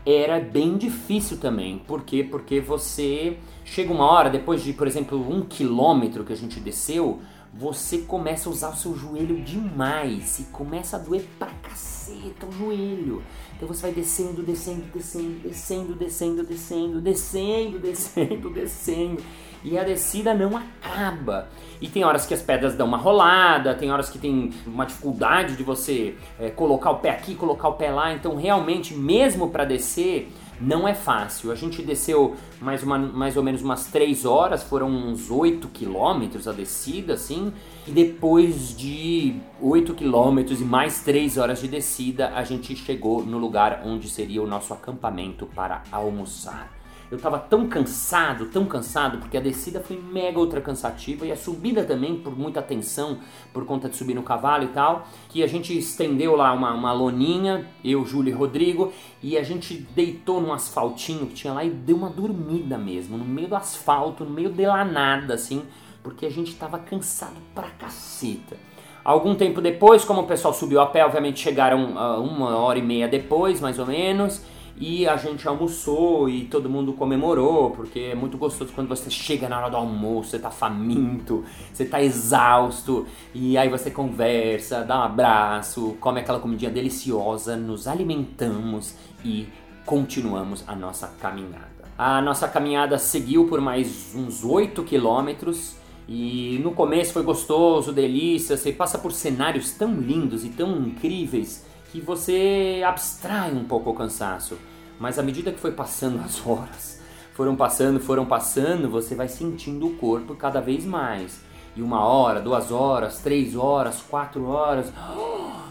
era 0.06 0.38
bem 0.38 0.76
difícil 0.76 1.38
também. 1.38 1.78
Por 1.78 2.04
quê? 2.04 2.22
Porque 2.22 2.60
você 2.60 3.38
chega 3.64 3.92
uma 3.92 4.06
hora, 4.06 4.30
depois 4.30 4.62
de, 4.62 4.72
por 4.72 4.86
exemplo, 4.86 5.18
um 5.28 5.42
quilômetro 5.42 6.22
que 6.22 6.32
a 6.32 6.36
gente 6.36 6.60
desceu, 6.60 7.18
você 7.52 7.98
começa 7.98 8.48
a 8.48 8.52
usar 8.52 8.70
o 8.70 8.76
seu 8.76 8.96
joelho 8.96 9.40
demais 9.42 10.38
e 10.38 10.44
começa 10.44 10.96
a 10.96 11.00
doer 11.00 11.24
pra 11.38 11.48
caceta 11.62 12.46
o 12.46 12.52
joelho. 12.52 13.22
Então 13.56 13.66
você 13.66 13.82
vai 13.82 13.92
descendo, 13.92 14.42
descendo, 14.42 14.84
descendo, 14.92 15.48
descendo, 15.48 15.94
descendo, 15.94 16.44
descendo, 16.44 17.00
descendo, 17.00 17.78
descendo, 17.80 18.50
descendo. 18.50 19.22
e 19.64 19.76
a 19.76 19.82
descida 19.82 20.32
não 20.32 20.56
acaba. 20.56 21.48
E 21.80 21.88
tem 21.88 22.04
horas 22.04 22.24
que 22.24 22.32
as 22.32 22.40
pedras 22.40 22.74
dão 22.74 22.86
uma 22.86 22.96
rolada, 22.96 23.74
tem 23.74 23.90
horas 23.90 24.08
que 24.08 24.18
tem 24.18 24.52
uma 24.66 24.86
dificuldade 24.86 25.56
de 25.56 25.62
você 25.62 26.16
é, 26.38 26.50
colocar 26.50 26.90
o 26.90 26.98
pé 27.00 27.10
aqui, 27.10 27.34
colocar 27.34 27.68
o 27.68 27.74
pé 27.74 27.90
lá. 27.90 28.12
Então, 28.14 28.36
realmente, 28.36 28.94
mesmo 28.94 29.50
para 29.50 29.64
descer, 29.64 30.32
não 30.60 30.86
é 30.86 30.94
fácil. 30.94 31.50
A 31.50 31.54
gente 31.54 31.82
desceu 31.82 32.36
mais, 32.60 32.82
uma, 32.82 32.98
mais 32.98 33.36
ou 33.36 33.42
menos 33.42 33.62
umas 33.62 33.86
3 33.86 34.24
horas, 34.24 34.62
foram 34.62 34.88
uns 34.88 35.30
8 35.30 35.68
quilômetros 35.68 36.46
a 36.46 36.52
descida, 36.52 37.14
assim. 37.14 37.52
E 37.86 37.90
depois 37.90 38.76
de 38.76 39.36
8 39.60 39.94
quilômetros 39.94 40.60
e 40.60 40.64
mais 40.64 41.02
3 41.02 41.38
horas 41.38 41.60
de 41.60 41.68
descida, 41.68 42.32
a 42.34 42.44
gente 42.44 42.76
chegou 42.76 43.24
no 43.24 43.38
lugar 43.38 43.82
onde 43.84 44.08
seria 44.08 44.42
o 44.42 44.46
nosso 44.46 44.74
acampamento 44.74 45.46
para 45.46 45.82
almoçar. 45.90 46.79
Eu 47.10 47.18
tava 47.18 47.40
tão 47.40 47.66
cansado, 47.68 48.46
tão 48.46 48.64
cansado, 48.64 49.18
porque 49.18 49.36
a 49.36 49.40
descida 49.40 49.80
foi 49.80 49.98
mega 49.98 50.38
ultra 50.38 50.60
cansativa 50.60 51.26
e 51.26 51.32
a 51.32 51.36
subida 51.36 51.82
também, 51.82 52.16
por 52.16 52.38
muita 52.38 52.62
tensão, 52.62 53.18
por 53.52 53.64
conta 53.64 53.88
de 53.88 53.96
subir 53.96 54.14
no 54.14 54.22
cavalo 54.22 54.62
e 54.62 54.68
tal, 54.68 55.08
que 55.28 55.42
a 55.42 55.46
gente 55.48 55.76
estendeu 55.76 56.36
lá 56.36 56.52
uma, 56.52 56.72
uma 56.72 56.92
loninha, 56.92 57.66
eu, 57.84 58.06
Júlio 58.06 58.32
e 58.32 58.36
Rodrigo, 58.36 58.92
e 59.20 59.36
a 59.36 59.42
gente 59.42 59.74
deitou 59.74 60.40
num 60.40 60.52
asfaltinho 60.52 61.26
que 61.26 61.34
tinha 61.34 61.52
lá 61.52 61.64
e 61.64 61.70
deu 61.70 61.96
uma 61.96 62.10
dormida 62.10 62.78
mesmo, 62.78 63.18
no 63.18 63.24
meio 63.24 63.48
do 63.48 63.56
asfalto, 63.56 64.24
no 64.24 64.30
meio 64.30 64.50
de 64.50 64.64
lá 64.64 64.84
nada, 64.84 65.34
assim, 65.34 65.64
porque 66.04 66.24
a 66.24 66.30
gente 66.30 66.54
tava 66.54 66.78
cansado 66.78 67.36
pra 67.52 67.70
caceta. 67.70 68.56
Algum 69.02 69.34
tempo 69.34 69.60
depois, 69.60 70.04
como 70.04 70.20
o 70.20 70.26
pessoal 70.26 70.54
subiu 70.54 70.80
a 70.80 70.86
pé, 70.86 71.04
obviamente 71.04 71.40
chegaram 71.40 71.96
uh, 71.96 72.22
uma 72.22 72.56
hora 72.58 72.78
e 72.78 72.82
meia 72.82 73.08
depois, 73.08 73.60
mais 73.60 73.78
ou 73.78 73.86
menos, 73.86 74.44
e 74.80 75.06
a 75.06 75.14
gente 75.18 75.46
almoçou 75.46 76.26
e 76.26 76.46
todo 76.46 76.70
mundo 76.70 76.94
comemorou, 76.94 77.70
porque 77.70 78.00
é 78.00 78.14
muito 78.14 78.38
gostoso 78.38 78.72
quando 78.74 78.88
você 78.88 79.10
chega 79.10 79.46
na 79.46 79.58
hora 79.58 79.68
do 79.68 79.76
almoço, 79.76 80.30
você 80.30 80.38
tá 80.38 80.50
faminto, 80.50 81.44
você 81.70 81.84
tá 81.84 82.02
exausto, 82.02 83.06
e 83.34 83.58
aí 83.58 83.68
você 83.68 83.90
conversa, 83.90 84.82
dá 84.82 84.98
um 84.98 85.02
abraço, 85.02 85.98
come 86.00 86.20
aquela 86.20 86.40
comidinha 86.40 86.70
deliciosa, 86.70 87.58
nos 87.58 87.86
alimentamos 87.86 88.94
e 89.22 89.46
continuamos 89.84 90.64
a 90.66 90.74
nossa 90.74 91.08
caminhada. 91.20 91.68
A 91.98 92.22
nossa 92.22 92.48
caminhada 92.48 92.96
seguiu 92.96 93.46
por 93.46 93.60
mais 93.60 94.14
uns 94.14 94.42
8 94.42 94.82
quilômetros. 94.84 95.76
E 96.08 96.58
no 96.64 96.72
começo 96.72 97.12
foi 97.12 97.22
gostoso, 97.22 97.92
delícia, 97.92 98.56
você 98.56 98.72
passa 98.72 98.98
por 98.98 99.12
cenários 99.12 99.72
tão 99.72 99.94
lindos 99.94 100.44
e 100.44 100.48
tão 100.48 100.76
incríveis 100.78 101.64
que 101.90 102.00
você 102.00 102.82
abstrai 102.86 103.52
um 103.52 103.64
pouco 103.64 103.90
o 103.90 103.94
cansaço. 103.94 104.56
Mas 104.98 105.18
à 105.18 105.22
medida 105.22 105.52
que 105.52 105.58
foi 105.58 105.72
passando 105.72 106.20
as 106.20 106.40
horas, 106.46 107.00
foram 107.34 107.56
passando, 107.56 108.00
foram 108.00 108.26
passando, 108.26 108.88
você 108.88 109.14
vai 109.14 109.28
sentindo 109.28 109.86
o 109.86 109.96
corpo 109.96 110.34
cada 110.34 110.60
vez 110.60 110.84
mais. 110.84 111.40
E 111.74 111.82
uma 111.82 112.04
hora, 112.04 112.40
duas 112.40 112.70
horas, 112.70 113.18
três 113.18 113.56
horas, 113.56 114.02
quatro 114.02 114.46
horas. 114.46 114.92
Oh! 115.16 115.29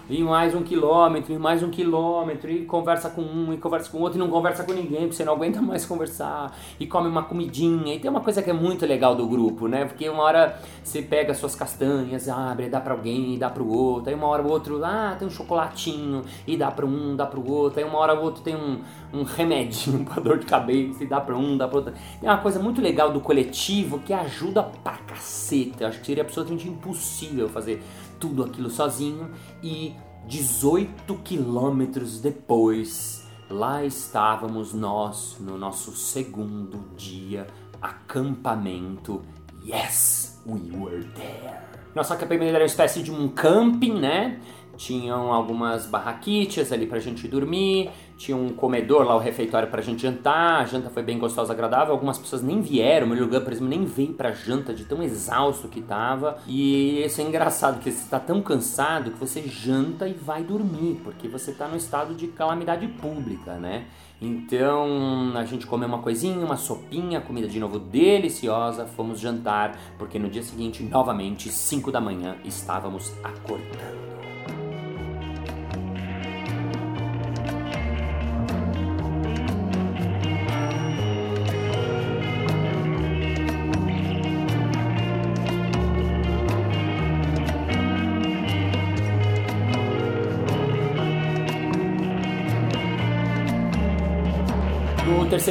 E 0.09 0.23
mais 0.23 0.55
um 0.55 0.63
quilômetro, 0.63 1.31
e 1.31 1.37
mais 1.37 1.61
um 1.61 1.69
quilômetro, 1.69 2.49
e 2.49 2.65
conversa 2.65 3.11
com 3.11 3.21
um, 3.21 3.53
e 3.53 3.57
conversa 3.57 3.91
com 3.91 3.99
outro, 3.99 4.17
e 4.17 4.19
não 4.19 4.27
conversa 4.27 4.63
com 4.63 4.73
ninguém, 4.73 5.01
porque 5.01 5.13
você 5.13 5.23
não 5.23 5.33
aguenta 5.33 5.61
mais 5.61 5.85
conversar, 5.85 6.57
e 6.79 6.87
come 6.87 7.07
uma 7.07 7.23
comidinha. 7.23 7.93
E 7.93 7.99
tem 7.99 8.09
uma 8.09 8.21
coisa 8.21 8.41
que 8.41 8.49
é 8.49 8.53
muito 8.53 8.85
legal 8.87 9.15
do 9.15 9.27
grupo, 9.27 9.67
né? 9.67 9.85
Porque 9.85 10.09
uma 10.09 10.23
hora 10.23 10.59
você 10.83 11.01
pega 11.01 11.33
suas 11.35 11.53
castanhas, 11.53 12.27
abre, 12.27 12.69
dá 12.69 12.81
pra 12.81 12.93
alguém, 12.93 13.37
dá 13.37 13.51
pro 13.51 13.67
outro, 13.67 14.09
aí 14.09 14.15
uma 14.15 14.27
hora 14.27 14.41
o 14.41 14.49
outro, 14.49 14.83
ah, 14.83 15.15
tem 15.17 15.27
um 15.27 15.31
chocolatinho, 15.31 16.23
e 16.47 16.57
dá 16.57 16.71
pra 16.71 16.87
um, 16.87 17.15
dá 17.15 17.27
pro 17.27 17.47
outro, 17.47 17.79
aí 17.79 17.85
uma 17.85 17.99
hora 17.99 18.19
o 18.19 18.23
outro 18.23 18.41
tem 18.41 18.55
um, 18.55 18.81
um 19.13 19.21
remedinho 19.21 20.03
pra 20.09 20.21
dor 20.21 20.39
de 20.39 20.47
cabeça, 20.47 21.03
e 21.03 21.07
dá 21.07 21.21
pra 21.21 21.37
um, 21.37 21.55
dá 21.55 21.67
pro 21.67 21.77
outro. 21.77 21.93
É 22.23 22.25
uma 22.25 22.39
coisa 22.39 22.59
muito 22.59 22.81
legal 22.81 23.11
do 23.11 23.19
coletivo 23.19 23.99
que 23.99 24.11
ajuda 24.11 24.63
pra 24.63 24.97
caceta. 24.97 25.87
Acho 25.87 25.99
que 25.99 26.05
seria 26.07 26.23
absolutamente 26.23 26.67
impossível 26.67 27.47
fazer 27.47 27.83
tudo 28.19 28.43
aquilo 28.43 28.69
sozinho 28.69 29.31
e 29.63 29.95
18 30.27 31.15
quilômetros 31.23 32.19
depois, 32.19 33.27
lá 33.49 33.83
estávamos 33.83 34.73
nós 34.73 35.37
no 35.39 35.57
nosso 35.57 35.95
segundo 35.95 36.95
dia 36.95 37.47
acampamento. 37.81 39.21
Yes, 39.65 40.41
we 40.45 40.59
were 40.77 41.03
there. 41.15 41.57
Nosso 41.95 42.13
acampamento 42.13 42.49
era 42.49 42.59
uma 42.59 42.65
espécie 42.65 43.01
de 43.01 43.11
um 43.11 43.27
camping, 43.27 43.93
né? 43.93 44.39
Tinham 44.77 45.33
algumas 45.33 45.85
barraquitas 45.85 46.71
ali 46.71 46.85
pra 46.85 46.99
gente 46.99 47.27
dormir, 47.27 47.89
tinha 48.19 48.35
um 48.35 48.49
comedor 48.49 49.05
lá, 49.05 49.15
o 49.15 49.19
refeitório 49.19 49.69
pra 49.69 49.81
gente 49.81 50.01
jantar, 50.01 50.61
a 50.61 50.65
janta 50.65 50.89
foi 50.89 51.01
bem 51.01 51.17
gostosa, 51.17 51.53
agradável, 51.53 51.93
algumas 51.93 52.17
pessoas 52.17 52.43
nem 52.43 52.59
vieram, 52.61 53.07
o 53.07 53.09
meu 53.09 53.23
lugar, 53.23 53.39
por 53.39 53.53
exemplo, 53.53 53.69
nem 53.69 53.85
veio 53.85 54.13
pra 54.13 54.33
janta 54.33 54.73
de 54.73 54.83
tão 54.83 55.01
exausto 55.01 55.69
que 55.69 55.81
tava, 55.81 56.37
e 56.45 57.01
isso 57.01 57.21
é 57.21 57.23
engraçado, 57.23 57.79
que 57.79 57.89
você 57.89 58.09
tá 58.09 58.19
tão 58.19 58.41
cansado 58.41 59.11
que 59.11 59.17
você 59.17 59.43
janta 59.43 60.05
e 60.05 60.13
vai 60.13 60.43
dormir, 60.43 60.99
porque 61.01 61.29
você 61.29 61.53
tá 61.53 61.65
no 61.69 61.77
estado 61.77 62.13
de 62.13 62.27
calamidade 62.27 62.85
pública, 62.87 63.53
né? 63.53 63.85
Então 64.21 65.31
a 65.35 65.45
gente 65.45 65.65
comeu 65.65 65.87
uma 65.87 65.99
coisinha, 65.99 66.45
uma 66.45 66.57
sopinha, 66.57 67.21
comida 67.21 67.47
de 67.47 67.57
novo 67.57 67.79
deliciosa, 67.79 68.85
fomos 68.85 69.17
jantar, 69.17 69.79
porque 69.97 70.19
no 70.19 70.29
dia 70.29 70.43
seguinte, 70.43 70.83
novamente, 70.83 71.49
5 71.49 71.89
da 71.89 72.01
manhã, 72.01 72.35
estávamos 72.43 73.13
acordando. 73.23 74.18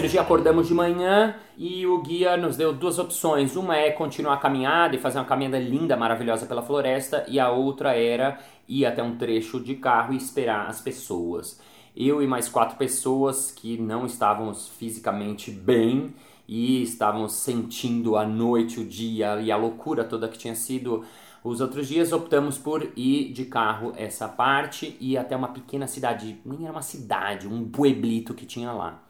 Dia 0.06 0.20
acordamos 0.20 0.68
de 0.68 0.74
manhã 0.74 1.34
e 1.56 1.86
o 1.86 2.00
guia 2.00 2.36
nos 2.36 2.56
deu 2.56 2.72
duas 2.72 2.98
opções. 2.98 3.56
Uma 3.56 3.76
é 3.76 3.90
continuar 3.90 4.34
a 4.34 4.36
caminhada 4.36 4.94
e 4.94 4.98
fazer 4.98 5.18
uma 5.18 5.24
caminhada 5.24 5.58
linda, 5.58 5.96
maravilhosa 5.96 6.46
pela 6.46 6.62
floresta, 6.62 7.24
e 7.26 7.40
a 7.40 7.50
outra 7.50 7.96
era 7.96 8.38
ir 8.68 8.86
até 8.86 9.02
um 9.02 9.16
trecho 9.16 9.58
de 9.58 9.74
carro 9.74 10.12
e 10.12 10.16
esperar 10.16 10.68
as 10.68 10.80
pessoas. 10.80 11.60
Eu 11.96 12.22
e 12.22 12.26
mais 12.26 12.48
quatro 12.48 12.76
pessoas 12.76 13.50
que 13.50 13.76
não 13.76 14.06
estávamos 14.06 14.68
fisicamente 14.68 15.50
bem 15.50 16.14
e 16.46 16.82
estávamos 16.82 17.32
sentindo 17.32 18.16
a 18.16 18.24
noite, 18.26 18.78
o 18.78 18.84
dia 18.84 19.40
e 19.40 19.50
a 19.50 19.56
loucura 19.56 20.04
toda 20.04 20.28
que 20.28 20.38
tinha 20.38 20.54
sido 20.54 21.04
os 21.42 21.60
outros 21.60 21.88
dias 21.88 22.12
optamos 22.12 22.58
por 22.58 22.92
ir 22.96 23.32
de 23.32 23.44
carro 23.44 23.92
essa 23.96 24.28
parte 24.28 24.96
e 25.00 25.16
até 25.16 25.36
uma 25.36 25.48
pequena 25.48 25.86
cidade, 25.86 26.38
nem 26.44 26.64
era 26.64 26.72
uma 26.72 26.82
cidade, 26.82 27.48
um 27.48 27.68
pueblito 27.68 28.34
que 28.34 28.44
tinha 28.44 28.72
lá. 28.72 29.02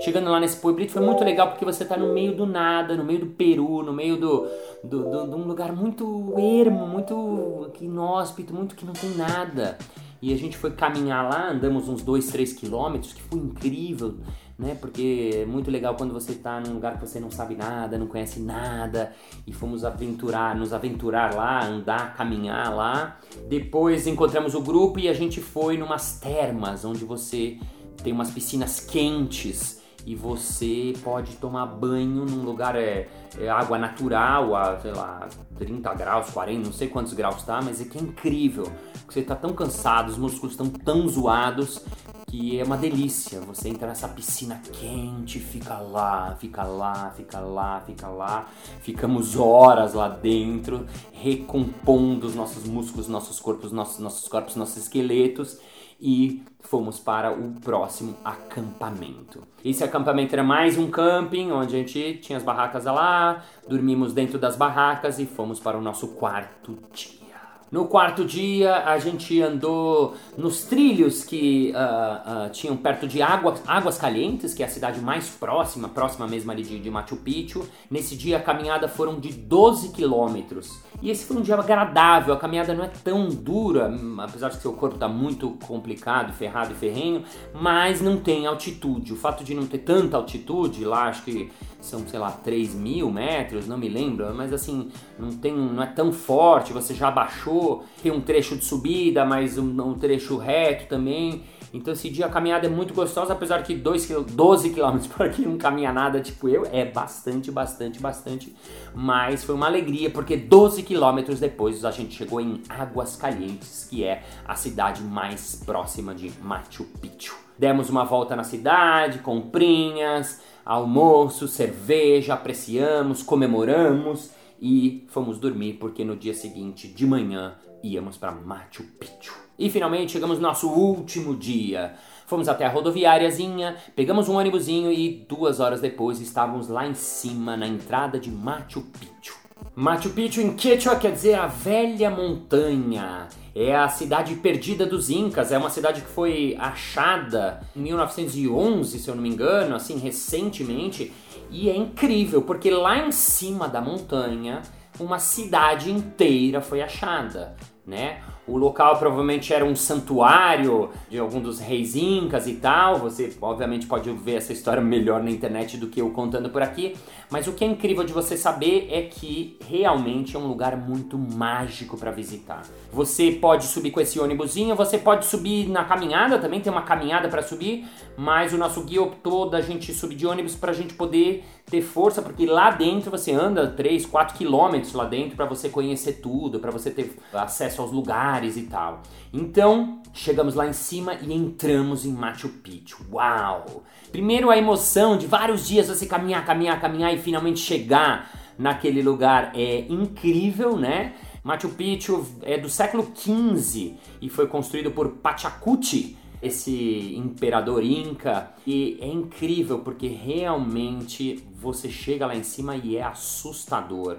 Chegando 0.00 0.30
lá 0.30 0.38
nesse 0.38 0.58
pueblito 0.58 0.92
foi 0.92 1.02
muito 1.02 1.24
legal 1.24 1.48
porque 1.48 1.64
você 1.64 1.82
está 1.82 1.96
no 1.96 2.12
meio 2.12 2.34
do 2.36 2.46
nada, 2.46 2.96
no 2.96 3.04
meio 3.04 3.20
do 3.20 3.26
Peru, 3.26 3.82
no 3.82 3.92
meio 3.92 4.16
do, 4.16 4.46
do, 4.84 5.10
do, 5.10 5.26
de 5.28 5.34
um 5.34 5.46
lugar 5.46 5.72
muito 5.72 6.34
ermo, 6.38 6.86
muito 6.86 7.70
inóspito, 7.80 8.54
muito 8.54 8.74
que 8.74 8.84
não 8.84 8.92
tem 8.92 9.10
nada. 9.10 9.78
E 10.20 10.32
a 10.32 10.36
gente 10.36 10.56
foi 10.56 10.70
caminhar 10.70 11.28
lá, 11.28 11.50
andamos 11.50 11.88
uns 11.88 12.02
2, 12.02 12.26
3 12.28 12.52
quilômetros, 12.54 13.12
que 13.12 13.22
foi 13.22 13.38
incrível 13.38 14.16
né? 14.58 14.76
Porque 14.80 15.30
é 15.34 15.46
muito 15.46 15.70
legal 15.70 15.94
quando 15.96 16.12
você 16.12 16.32
está 16.32 16.60
num 16.60 16.74
lugar 16.74 16.94
que 16.94 17.06
você 17.06 17.20
não 17.20 17.30
sabe 17.30 17.54
nada, 17.54 17.98
não 17.98 18.06
conhece 18.06 18.40
nada 18.40 19.12
e 19.46 19.52
fomos 19.52 19.84
aventurar, 19.84 20.56
nos 20.56 20.72
aventurar 20.72 21.34
lá, 21.34 21.64
andar, 21.64 22.14
caminhar 22.14 22.74
lá. 22.74 23.18
Depois 23.48 24.06
encontramos 24.06 24.54
o 24.54 24.60
grupo 24.60 24.98
e 24.98 25.08
a 25.08 25.12
gente 25.12 25.40
foi 25.40 25.76
numas 25.76 26.18
termas 26.18 26.84
onde 26.84 27.04
você 27.04 27.58
tem 28.02 28.12
umas 28.12 28.30
piscinas 28.30 28.80
quentes 28.80 29.75
e 30.06 30.14
você 30.14 30.92
pode 31.02 31.34
tomar 31.36 31.66
banho 31.66 32.24
num 32.24 32.44
lugar 32.44 32.76
é, 32.76 33.08
é 33.36 33.48
água 33.48 33.76
natural 33.76 34.54
a, 34.54 34.78
sei 34.78 34.92
lá, 34.92 35.28
30 35.58 35.94
graus, 35.94 36.30
40, 36.30 36.64
não 36.64 36.72
sei 36.72 36.86
quantos 36.86 37.12
graus 37.12 37.42
tá, 37.42 37.60
mas 37.60 37.80
é 37.80 37.84
que 37.84 37.98
é 37.98 38.00
incrível. 38.00 38.70
Você 39.08 39.20
tá 39.22 39.34
tão 39.34 39.52
cansado, 39.52 40.08
os 40.08 40.16
músculos 40.16 40.52
estão 40.52 40.68
tão 40.68 41.08
zoados 41.08 41.84
que 42.28 42.60
é 42.60 42.62
uma 42.62 42.76
delícia. 42.76 43.40
Você 43.40 43.68
entra 43.68 43.88
nessa 43.88 44.06
piscina 44.06 44.60
quente, 44.72 45.40
fica 45.40 45.78
lá, 45.78 46.36
fica 46.38 46.62
lá, 46.62 47.12
fica 47.16 47.40
lá, 47.40 47.80
fica 47.80 48.06
lá. 48.06 48.46
Ficamos 48.80 49.36
horas 49.36 49.94
lá 49.94 50.08
dentro, 50.08 50.86
recompondo 51.12 52.28
os 52.28 52.36
nossos 52.36 52.64
músculos, 52.64 53.08
nossos 53.08 53.40
corpos, 53.40 53.72
nossos, 53.72 53.98
nossos 53.98 54.28
corpos, 54.28 54.54
nossos 54.54 54.76
esqueletos 54.76 55.58
e 56.00 56.42
fomos 56.60 56.98
para 56.98 57.32
o 57.32 57.52
próximo 57.60 58.16
acampamento. 58.24 59.42
Esse 59.64 59.84
acampamento 59.84 60.34
era 60.34 60.42
mais 60.42 60.76
um 60.76 60.90
camping 60.90 61.50
onde 61.50 61.74
a 61.74 61.78
gente 61.78 62.18
tinha 62.18 62.36
as 62.36 62.44
barracas 62.44 62.84
lá, 62.84 63.44
dormimos 63.68 64.12
dentro 64.12 64.38
das 64.38 64.56
barracas 64.56 65.18
e 65.18 65.26
fomos 65.26 65.60
para 65.60 65.78
o 65.78 65.82
nosso 65.82 66.08
quarto 66.08 66.78
dia. 66.92 67.25
No 67.70 67.86
quarto 67.86 68.24
dia, 68.24 68.84
a 68.84 68.96
gente 68.98 69.42
andou 69.42 70.14
nos 70.38 70.62
trilhos 70.62 71.24
que 71.24 71.72
uh, 71.74 72.46
uh, 72.46 72.50
tinham 72.50 72.76
perto 72.76 73.08
de 73.08 73.20
Água, 73.20 73.54
Águas 73.66 73.98
Calientes, 73.98 74.54
que 74.54 74.62
é 74.62 74.66
a 74.66 74.68
cidade 74.68 75.00
mais 75.00 75.28
próxima, 75.28 75.88
próxima 75.88 76.28
mesmo 76.28 76.52
ali 76.52 76.62
de, 76.62 76.78
de 76.78 76.90
Machu 76.90 77.16
Picchu. 77.16 77.66
Nesse 77.90 78.14
dia, 78.14 78.36
a 78.36 78.40
caminhada 78.40 78.86
foram 78.86 79.18
de 79.18 79.32
12 79.32 79.88
quilômetros. 79.88 80.80
E 81.02 81.10
esse 81.10 81.26
foi 81.26 81.36
um 81.36 81.42
dia 81.42 81.56
agradável, 81.56 82.32
a 82.34 82.36
caminhada 82.36 82.72
não 82.72 82.84
é 82.84 82.90
tão 83.02 83.28
dura, 83.28 83.92
apesar 84.18 84.48
de 84.48 84.56
seu 84.56 84.72
corpo 84.72 84.94
está 84.94 85.08
muito 85.08 85.50
complicado, 85.66 86.32
ferrado 86.32 86.72
e 86.72 86.76
ferrenho, 86.76 87.24
mas 87.52 88.00
não 88.00 88.16
tem 88.16 88.46
altitude. 88.46 89.12
O 89.12 89.16
fato 89.16 89.42
de 89.42 89.54
não 89.54 89.66
ter 89.66 89.78
tanta 89.78 90.16
altitude, 90.16 90.84
lá 90.84 91.08
acho 91.08 91.24
que 91.24 91.50
são, 91.86 92.06
sei 92.06 92.18
lá, 92.18 92.30
3 92.30 92.74
mil 92.74 93.10
metros, 93.10 93.66
não 93.66 93.78
me 93.78 93.88
lembro, 93.88 94.34
mas 94.34 94.52
assim, 94.52 94.90
não, 95.18 95.30
tem, 95.30 95.54
não 95.54 95.82
é 95.82 95.86
tão 95.86 96.12
forte, 96.12 96.72
você 96.72 96.94
já 96.94 97.10
baixou, 97.10 97.84
tem 98.02 98.12
um 98.12 98.20
trecho 98.20 98.56
de 98.56 98.64
subida, 98.64 99.24
mas 99.24 99.56
um, 99.56 99.80
um 99.82 99.94
trecho 99.94 100.36
reto 100.36 100.88
também. 100.88 101.42
Então 101.76 101.92
esse 101.92 102.08
dia 102.08 102.26
a 102.26 102.28
caminhada 102.28 102.66
é 102.66 102.70
muito 102.70 102.94
gostosa, 102.94 103.32
apesar 103.32 103.62
que 103.62 103.74
2 103.74 104.08
12 104.30 104.70
km 104.70 104.98
por 105.14 105.26
aqui 105.26 105.42
não 105.42 105.58
caminha 105.58 105.92
nada, 105.92 106.20
tipo 106.20 106.48
eu, 106.48 106.66
é 106.72 106.84
bastante, 106.84 107.50
bastante, 107.50 108.00
bastante. 108.00 108.54
Mas 108.94 109.44
foi 109.44 109.54
uma 109.54 109.66
alegria, 109.66 110.10
porque 110.10 110.36
12 110.36 110.82
km 110.82 111.34
depois 111.38 111.84
a 111.84 111.90
gente 111.90 112.14
chegou 112.14 112.40
em 112.40 112.62
Águas 112.68 113.16
Calientes, 113.16 113.86
que 113.88 114.04
é 114.04 114.22
a 114.46 114.54
cidade 114.54 115.02
mais 115.02 115.62
próxima 115.64 116.14
de 116.14 116.32
Machu 116.42 116.84
Picchu. 117.00 117.36
Demos 117.58 117.88
uma 117.88 118.04
volta 118.04 118.36
na 118.36 118.44
cidade, 118.44 119.20
comprinhas, 119.20 120.40
almoço, 120.64 121.48
cerveja, 121.48 122.34
apreciamos, 122.34 123.22
comemoramos 123.22 124.35
e 124.60 125.06
fomos 125.08 125.38
dormir 125.38 125.74
porque 125.74 126.04
no 126.04 126.16
dia 126.16 126.34
seguinte, 126.34 126.88
de 126.88 127.06
manhã, 127.06 127.54
íamos 127.82 128.16
para 128.16 128.32
Machu 128.32 128.84
Picchu. 128.98 129.34
E 129.58 129.70
finalmente 129.70 130.12
chegamos 130.12 130.38
no 130.38 130.42
nosso 130.42 130.68
último 130.68 131.34
dia. 131.34 131.94
Fomos 132.26 132.48
até 132.48 132.66
a 132.66 132.68
rodoviáriazinha, 132.68 133.76
pegamos 133.94 134.28
um 134.28 134.36
ônibusinho 134.36 134.92
e 134.92 135.24
duas 135.28 135.60
horas 135.60 135.80
depois 135.80 136.20
estávamos 136.20 136.68
lá 136.68 136.86
em 136.86 136.94
cima, 136.94 137.56
na 137.56 137.66
entrada 137.66 138.18
de 138.18 138.30
Machu 138.30 138.82
Picchu. 138.82 139.36
Machu 139.74 140.10
Picchu 140.10 140.40
em 140.40 140.54
Quechua 140.54 140.96
quer 140.96 141.12
dizer 141.12 141.34
a 141.34 141.46
velha 141.46 142.10
montanha. 142.10 143.28
É 143.54 143.74
a 143.74 143.88
cidade 143.88 144.34
perdida 144.34 144.84
dos 144.84 145.08
Incas, 145.08 145.50
é 145.50 145.56
uma 145.56 145.70
cidade 145.70 146.02
que 146.02 146.08
foi 146.08 146.54
achada 146.58 147.62
em 147.74 147.80
1911, 147.80 148.98
se 148.98 149.08
eu 149.08 149.14
não 149.14 149.22
me 149.22 149.30
engano, 149.30 149.74
assim, 149.74 149.96
recentemente, 149.98 151.10
e 151.50 151.68
é 151.70 151.76
incrível, 151.76 152.42
porque 152.42 152.70
lá 152.70 152.98
em 153.06 153.12
cima 153.12 153.68
da 153.68 153.80
montanha, 153.80 154.62
uma 154.98 155.18
cidade 155.18 155.90
inteira 155.90 156.60
foi 156.60 156.82
achada, 156.82 157.56
né? 157.86 158.22
O 158.46 158.56
local 158.56 158.96
provavelmente 158.98 159.52
era 159.52 159.64
um 159.64 159.74
santuário 159.74 160.90
de 161.10 161.18
algum 161.18 161.40
dos 161.40 161.58
reis 161.58 161.96
incas 161.96 162.46
e 162.46 162.54
tal. 162.54 162.98
Você 162.98 163.36
obviamente 163.40 163.86
pode 163.86 164.10
ver 164.12 164.36
essa 164.36 164.52
história 164.52 164.80
melhor 164.80 165.22
na 165.22 165.30
internet 165.30 165.76
do 165.76 165.88
que 165.88 166.00
eu 166.00 166.10
contando 166.10 166.48
por 166.48 166.62
aqui, 166.62 166.96
mas 167.28 167.48
o 167.48 167.52
que 167.52 167.64
é 167.64 167.66
incrível 167.66 168.04
de 168.04 168.12
você 168.12 168.36
saber 168.36 168.88
é 168.90 169.02
que 169.02 169.58
realmente 169.68 170.36
é 170.36 170.38
um 170.38 170.46
lugar 170.46 170.76
muito 170.76 171.18
mágico 171.18 171.96
para 171.96 172.12
visitar. 172.12 172.62
Você 172.92 173.32
pode 173.32 173.64
subir 173.64 173.90
com 173.90 174.00
esse 174.00 174.20
ônibusinho, 174.20 174.76
você 174.76 174.96
pode 174.96 175.26
subir 175.26 175.68
na 175.68 175.84
caminhada, 175.84 176.38
também 176.38 176.60
tem 176.60 176.72
uma 176.72 176.82
caminhada 176.82 177.28
para 177.28 177.42
subir, 177.42 177.84
mas 178.16 178.52
o 178.52 178.58
nosso 178.58 178.82
guia 178.84 179.02
optou 179.02 179.50
da 179.50 179.60
gente 179.60 179.92
subir 179.92 180.14
de 180.14 180.26
ônibus 180.26 180.54
para 180.54 180.70
a 180.70 180.74
gente 180.74 180.94
poder 180.94 181.44
ter 181.66 181.82
força, 181.82 182.22
porque 182.22 182.46
lá 182.46 182.70
dentro 182.70 183.10
você 183.10 183.32
anda 183.32 183.66
3, 183.66 184.06
4 184.06 184.36
quilômetros 184.38 184.92
lá 184.92 185.04
dentro 185.04 185.36
para 185.36 185.46
você 185.46 185.68
conhecer 185.68 186.14
tudo, 186.14 186.60
para 186.60 186.70
você 186.70 186.90
ter 186.90 187.18
acesso 187.34 187.82
aos 187.82 187.90
lugares 187.90 188.56
e 188.56 188.62
tal. 188.62 189.02
Então, 189.32 190.00
chegamos 190.14 190.54
lá 190.54 190.66
em 190.66 190.72
cima 190.72 191.14
e 191.14 191.32
entramos 191.34 192.06
em 192.06 192.12
Machu 192.12 192.48
Picchu. 192.48 193.04
Uau! 193.12 193.82
Primeiro 194.12 194.48
a 194.48 194.56
emoção 194.56 195.18
de 195.18 195.26
vários 195.26 195.66
dias 195.66 195.88
você 195.88 196.06
caminhar, 196.06 196.46
caminhar, 196.46 196.80
caminhar 196.80 197.12
e 197.12 197.18
finalmente 197.18 197.58
chegar 197.58 198.30
naquele 198.56 199.02
lugar 199.02 199.50
é 199.54 199.86
incrível, 199.88 200.76
né? 200.76 201.14
Machu 201.42 201.70
Picchu 201.70 202.26
é 202.42 202.58
do 202.58 202.68
século 202.68 203.12
XV 203.14 203.94
e 204.20 204.28
foi 204.28 204.46
construído 204.46 204.92
por 204.92 205.08
Pachacuti, 205.16 206.16
esse 206.42 207.14
imperador 207.16 207.82
inca 207.82 208.52
e 208.66 208.98
é 209.00 209.06
incrível 209.06 209.80
porque 209.80 210.06
realmente 210.06 211.45
você 211.58 211.88
chega 211.88 212.26
lá 212.26 212.36
em 212.36 212.42
cima 212.42 212.76
e 212.76 212.96
é 212.96 213.02
assustador 213.02 214.18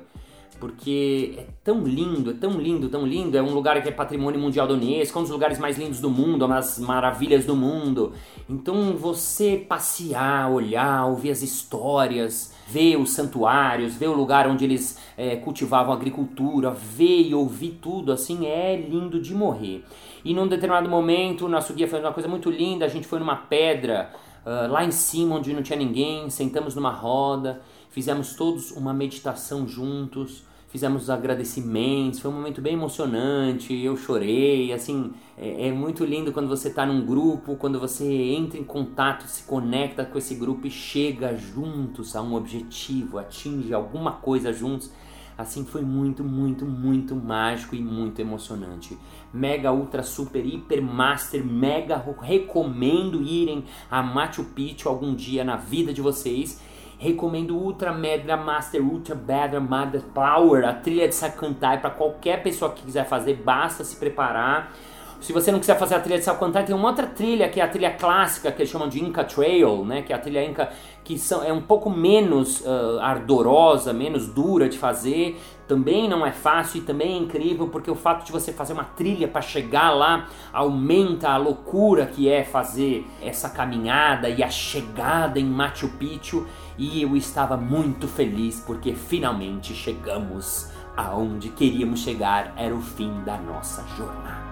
porque 0.59 1.35
é 1.37 1.45
tão 1.63 1.83
lindo, 1.83 2.31
é 2.31 2.33
tão 2.33 2.51
lindo, 2.59 2.89
tão 2.89 3.05
lindo. 3.05 3.37
É 3.37 3.41
um 3.41 3.53
lugar 3.53 3.81
que 3.81 3.89
é 3.89 3.91
patrimônio 3.91 4.39
mundial 4.39 4.67
da 4.67 4.73
Unesco, 4.73 5.17
é 5.17 5.19
um 5.19 5.23
dos 5.23 5.31
lugares 5.31 5.59
mais 5.59 5.77
lindos 5.77 5.99
do 5.99 6.09
mundo, 6.09 6.43
é 6.43 6.47
uma 6.47 6.55
das 6.55 6.79
maravilhas 6.79 7.45
do 7.45 7.55
mundo. 7.55 8.13
Então 8.49 8.93
você 8.93 9.63
passear, 9.67 10.51
olhar, 10.51 11.05
ouvir 11.05 11.31
as 11.31 11.41
histórias, 11.41 12.53
ver 12.67 12.97
os 12.97 13.11
santuários, 13.11 13.95
ver 13.95 14.07
o 14.07 14.13
lugar 14.13 14.47
onde 14.47 14.65
eles 14.65 14.99
é, 15.15 15.35
cultivavam 15.35 15.93
agricultura, 15.93 16.71
ver 16.71 17.27
e 17.27 17.35
ouvir 17.35 17.79
tudo, 17.81 18.11
assim, 18.11 18.45
é 18.45 18.75
lindo 18.75 19.21
de 19.21 19.33
morrer. 19.33 19.83
E 20.25 20.33
num 20.33 20.47
determinado 20.47 20.89
momento, 20.89 21.45
o 21.45 21.49
nosso 21.49 21.73
guia 21.73 21.87
fez 21.87 22.03
uma 22.03 22.11
coisa 22.11 22.27
muito 22.27 22.49
linda, 22.49 22.85
a 22.85 22.89
gente 22.89 23.07
foi 23.07 23.19
numa 23.19 23.35
pedra, 23.35 24.11
uh, 24.47 24.71
lá 24.71 24.85
em 24.85 24.91
cima 24.91 25.35
onde 25.35 25.53
não 25.53 25.61
tinha 25.61 25.77
ninguém, 25.77 26.29
sentamos 26.29 26.73
numa 26.73 26.91
roda, 26.91 27.61
fizemos 27.89 28.33
todos 28.33 28.71
uma 28.71 28.93
meditação 28.93 29.67
juntos, 29.67 30.43
fizemos 30.69 31.09
agradecimentos, 31.09 32.19
foi 32.19 32.31
um 32.31 32.35
momento 32.35 32.61
bem 32.61 32.73
emocionante, 32.73 33.73
eu 33.73 33.97
chorei, 33.97 34.71
assim, 34.71 35.11
é, 35.37 35.67
é 35.67 35.71
muito 35.71 36.05
lindo 36.05 36.31
quando 36.31 36.47
você 36.47 36.69
está 36.69 36.85
num 36.85 37.05
grupo, 37.05 37.55
quando 37.55 37.79
você 37.79 38.05
entra 38.05 38.57
em 38.57 38.63
contato, 38.63 39.27
se 39.27 39.43
conecta 39.43 40.05
com 40.05 40.17
esse 40.17 40.35
grupo 40.35 40.67
e 40.67 40.71
chega 40.71 41.35
juntos 41.35 42.15
a 42.15 42.21
um 42.21 42.35
objetivo, 42.35 43.17
atinge 43.17 43.73
alguma 43.73 44.13
coisa 44.13 44.53
juntos. 44.53 44.91
Assim 45.37 45.63
foi 45.63 45.83
muito, 45.83 46.23
muito, 46.23 46.65
muito 46.65 47.15
mágico 47.15 47.75
e 47.75 47.81
muito 47.81 48.19
emocionante. 48.19 48.97
Mega, 49.33 49.71
ultra, 49.71 50.03
super, 50.03 50.45
hiper, 50.45 50.81
master, 50.81 51.43
mega 51.43 52.03
recomendo 52.21 53.21
irem 53.21 53.65
a 53.91 54.01
Machu 54.01 54.43
Picchu 54.43 54.89
algum 54.89 55.13
dia 55.13 55.43
na 55.43 55.57
vida 55.57 55.93
de 55.93 56.01
vocês 56.01 56.61
Recomendo 56.99 57.55
Ultra 57.55 57.93
Mega 57.93 58.35
Master 58.35 58.81
Ultra 58.83 59.13
Better 59.13 59.61
Mother 59.61 60.01
Power, 60.15 60.65
a 60.65 60.73
trilha 60.73 61.07
de 61.07 61.13
Sakantai 61.13 61.79
para 61.79 61.91
qualquer 61.91 62.41
pessoa 62.41 62.71
que 62.71 62.83
quiser 62.83 63.05
fazer, 63.07 63.35
basta 63.35 63.83
se 63.83 63.95
preparar. 63.95 64.73
Se 65.19 65.33
você 65.33 65.51
não 65.51 65.59
quiser 65.59 65.77
fazer 65.77 65.95
a 65.95 65.99
trilha 65.99 66.19
de 66.19 66.25
Sakantai, 66.25 66.63
tem 66.63 66.75
uma 66.75 66.89
outra 66.89 67.07
trilha 67.07 67.49
que 67.49 67.59
é 67.59 67.63
a 67.63 67.67
trilha 67.67 67.91
clássica 67.91 68.51
que 68.51 68.61
eles 68.61 68.71
chamam 68.71 68.87
de 68.87 69.03
Inca 69.03 69.23
Trail, 69.23 69.83
né? 69.83 70.03
Que 70.03 70.13
é 70.13 70.15
a 70.15 70.19
trilha 70.19 70.45
Inca 70.45 70.69
que 71.03 71.17
são, 71.17 71.43
é 71.43 71.51
um 71.51 71.61
pouco 71.61 71.89
menos 71.89 72.61
uh, 72.61 72.99
ardorosa, 73.01 73.93
menos 73.93 74.27
dura 74.27 74.67
de 74.67 74.77
fazer, 74.77 75.39
também 75.67 76.07
não 76.07 76.25
é 76.25 76.31
fácil 76.31 76.79
e 76.79 76.83
também 76.83 77.13
é 77.13 77.17
incrível 77.17 77.67
porque 77.69 77.89
o 77.89 77.95
fato 77.95 78.25
de 78.25 78.31
você 78.31 78.51
fazer 78.51 78.73
uma 78.73 78.83
trilha 78.83 79.27
para 79.27 79.41
chegar 79.41 79.91
lá 79.91 80.27
aumenta 80.51 81.29
a 81.29 81.37
loucura 81.37 82.05
que 82.05 82.29
é 82.29 82.43
fazer 82.43 83.05
essa 83.21 83.49
caminhada 83.49 84.29
e 84.29 84.43
a 84.43 84.49
chegada 84.49 85.39
em 85.39 85.45
Machu 85.45 85.87
Picchu 85.97 86.45
e 86.77 87.01
eu 87.01 87.15
estava 87.15 87.57
muito 87.57 88.07
feliz 88.07 88.59
porque 88.59 88.93
finalmente 88.93 89.73
chegamos 89.73 90.69
aonde 90.95 91.49
queríamos 91.49 92.01
chegar, 92.01 92.53
era 92.57 92.73
o 92.73 92.81
fim 92.81 93.21
da 93.23 93.37
nossa 93.37 93.85
jornada. 93.95 94.46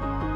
thank 0.00 0.22
you 0.22 0.27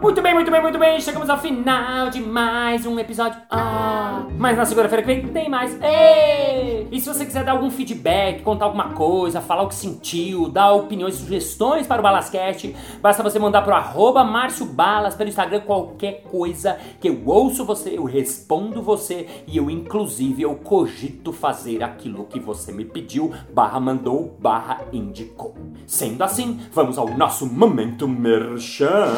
Muito 0.00 0.22
bem, 0.22 0.32
muito 0.32 0.48
bem, 0.48 0.62
muito 0.62 0.78
bem. 0.78 1.00
Chegamos 1.00 1.28
ao 1.28 1.38
final 1.38 2.08
de 2.08 2.20
mais 2.20 2.86
um 2.86 3.00
episódio. 3.00 3.40
Ah, 3.50 4.22
mas 4.38 4.56
na 4.56 4.64
segunda-feira 4.64 5.02
que 5.02 5.12
vem 5.12 5.26
tem 5.26 5.48
mais. 5.48 5.76
Ei! 5.82 6.86
E 6.92 7.00
se 7.00 7.08
você 7.08 7.26
quiser 7.26 7.42
dar 7.42 7.52
algum 7.52 7.68
feedback, 7.68 8.42
contar 8.42 8.66
alguma 8.66 8.90
coisa, 8.90 9.40
falar 9.40 9.64
o 9.64 9.68
que 9.68 9.74
sentiu, 9.74 10.48
dar 10.48 10.72
opiniões, 10.72 11.16
sugestões 11.16 11.84
para 11.84 11.98
o 11.98 12.02
Balascast, 12.02 12.76
basta 13.02 13.24
você 13.24 13.40
mandar 13.40 13.62
pro 13.62 13.74
arroba 13.74 14.22
Márcio 14.22 14.66
Balas 14.66 15.16
pelo 15.16 15.30
Instagram 15.30 15.62
qualquer 15.62 16.22
coisa 16.30 16.78
que 17.00 17.08
eu 17.08 17.20
ouço 17.26 17.64
você, 17.64 17.98
eu 17.98 18.04
respondo 18.04 18.80
você 18.80 19.26
e 19.48 19.56
eu 19.56 19.68
inclusive 19.68 20.42
eu 20.42 20.54
cogito 20.54 21.32
fazer 21.32 21.82
aquilo 21.82 22.24
que 22.24 22.38
você 22.38 22.70
me 22.70 22.84
pediu, 22.84 23.32
barra 23.52 23.80
mandou, 23.80 24.36
barra 24.38 24.82
indicou. 24.92 25.56
Sendo 25.88 26.22
assim, 26.22 26.60
vamos 26.72 26.96
ao 26.98 27.08
nosso 27.08 27.46
momento 27.46 28.06
merchan. 28.06 29.08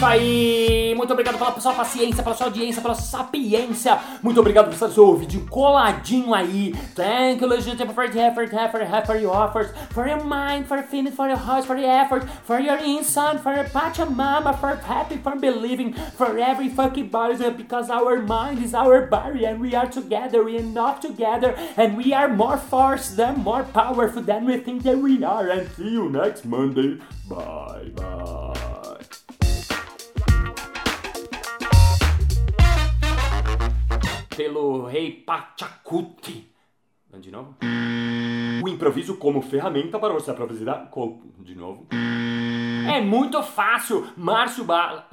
isso 0.06 0.12
aí! 0.12 0.94
Muito 0.96 1.12
obrigado 1.12 1.38
pela 1.38 1.60
sua 1.60 1.74
paciência, 1.74 2.24
pela 2.24 2.36
sua 2.36 2.48
audiência, 2.48 2.82
pela 2.82 2.96
sua 2.96 3.20
sapiência. 3.20 4.00
Muito 4.22 4.40
obrigado 4.40 4.66
por 4.66 4.74
estar 4.74 4.90
seu 4.90 5.16
vídeo 5.16 5.46
coladinho 5.50 6.34
aí. 6.34 6.74
Thank 6.96 7.42
you, 7.42 7.48
legítimo, 7.48 7.94
for 7.94 8.10
the 8.10 8.20
effort, 8.20 8.54
effort, 8.54 8.84
effort, 8.84 9.06
for 9.06 9.16
your 9.16 9.36
offers, 9.36 9.72
for 9.92 10.08
your 10.08 10.24
mind, 10.24 10.68
for 10.68 10.78
your 10.78 10.88
feelings, 10.88 11.16
for 11.16 11.28
your 11.28 11.38
heart, 11.38 11.66
for 11.66 11.78
your 11.78 11.90
effort, 11.90 12.28
for 12.46 12.60
your 12.60 12.78
insight, 12.78 13.42
for 13.42 13.54
your 13.54 13.66
pachamama, 13.66 14.58
for 14.60 14.76
happy, 14.76 15.18
for 15.18 15.36
believing, 15.36 15.94
for 15.94 16.38
every 16.38 16.70
fucking 16.70 17.10
body, 17.10 17.50
because 17.52 17.90
our 17.90 18.22
mind 18.22 18.64
is 18.64 18.74
our 18.74 19.08
body 19.08 19.46
and 19.46 19.60
we 19.60 19.74
are 19.76 19.88
together, 19.88 20.44
we 20.44 20.58
are 20.58 20.64
not 20.64 21.02
together, 21.02 21.56
and 21.78 21.98
we 21.98 22.14
are 22.14 22.30
more 22.30 22.58
force 22.58 23.10
than 23.10 23.40
more 23.40 23.64
powerful 23.64 24.22
than 24.22 24.46
we 24.46 24.58
think 24.58 24.84
that 24.84 24.98
we 24.98 25.24
are. 25.24 25.50
And 25.50 25.70
see 25.72 25.90
you 25.90 26.10
next 26.10 26.46
Monday. 26.46 27.00
Bye 27.28 27.92
bye. 27.96 28.55
Pelo 34.36 34.86
rei 34.86 35.12
Pachacuti. 35.12 36.52
De 37.20 37.32
novo. 37.32 37.56
O 38.62 38.68
improviso 38.68 39.16
como 39.18 39.42
ferramenta 39.42 39.98
para 39.98 40.14
você 40.14 40.32
apresentar. 40.32 40.92
De 41.40 41.56
novo. 41.56 41.88
É 42.94 43.00
muito 43.02 43.42
fácil, 43.42 44.08
Márcio 44.18 44.66
Bala. 44.66 45.08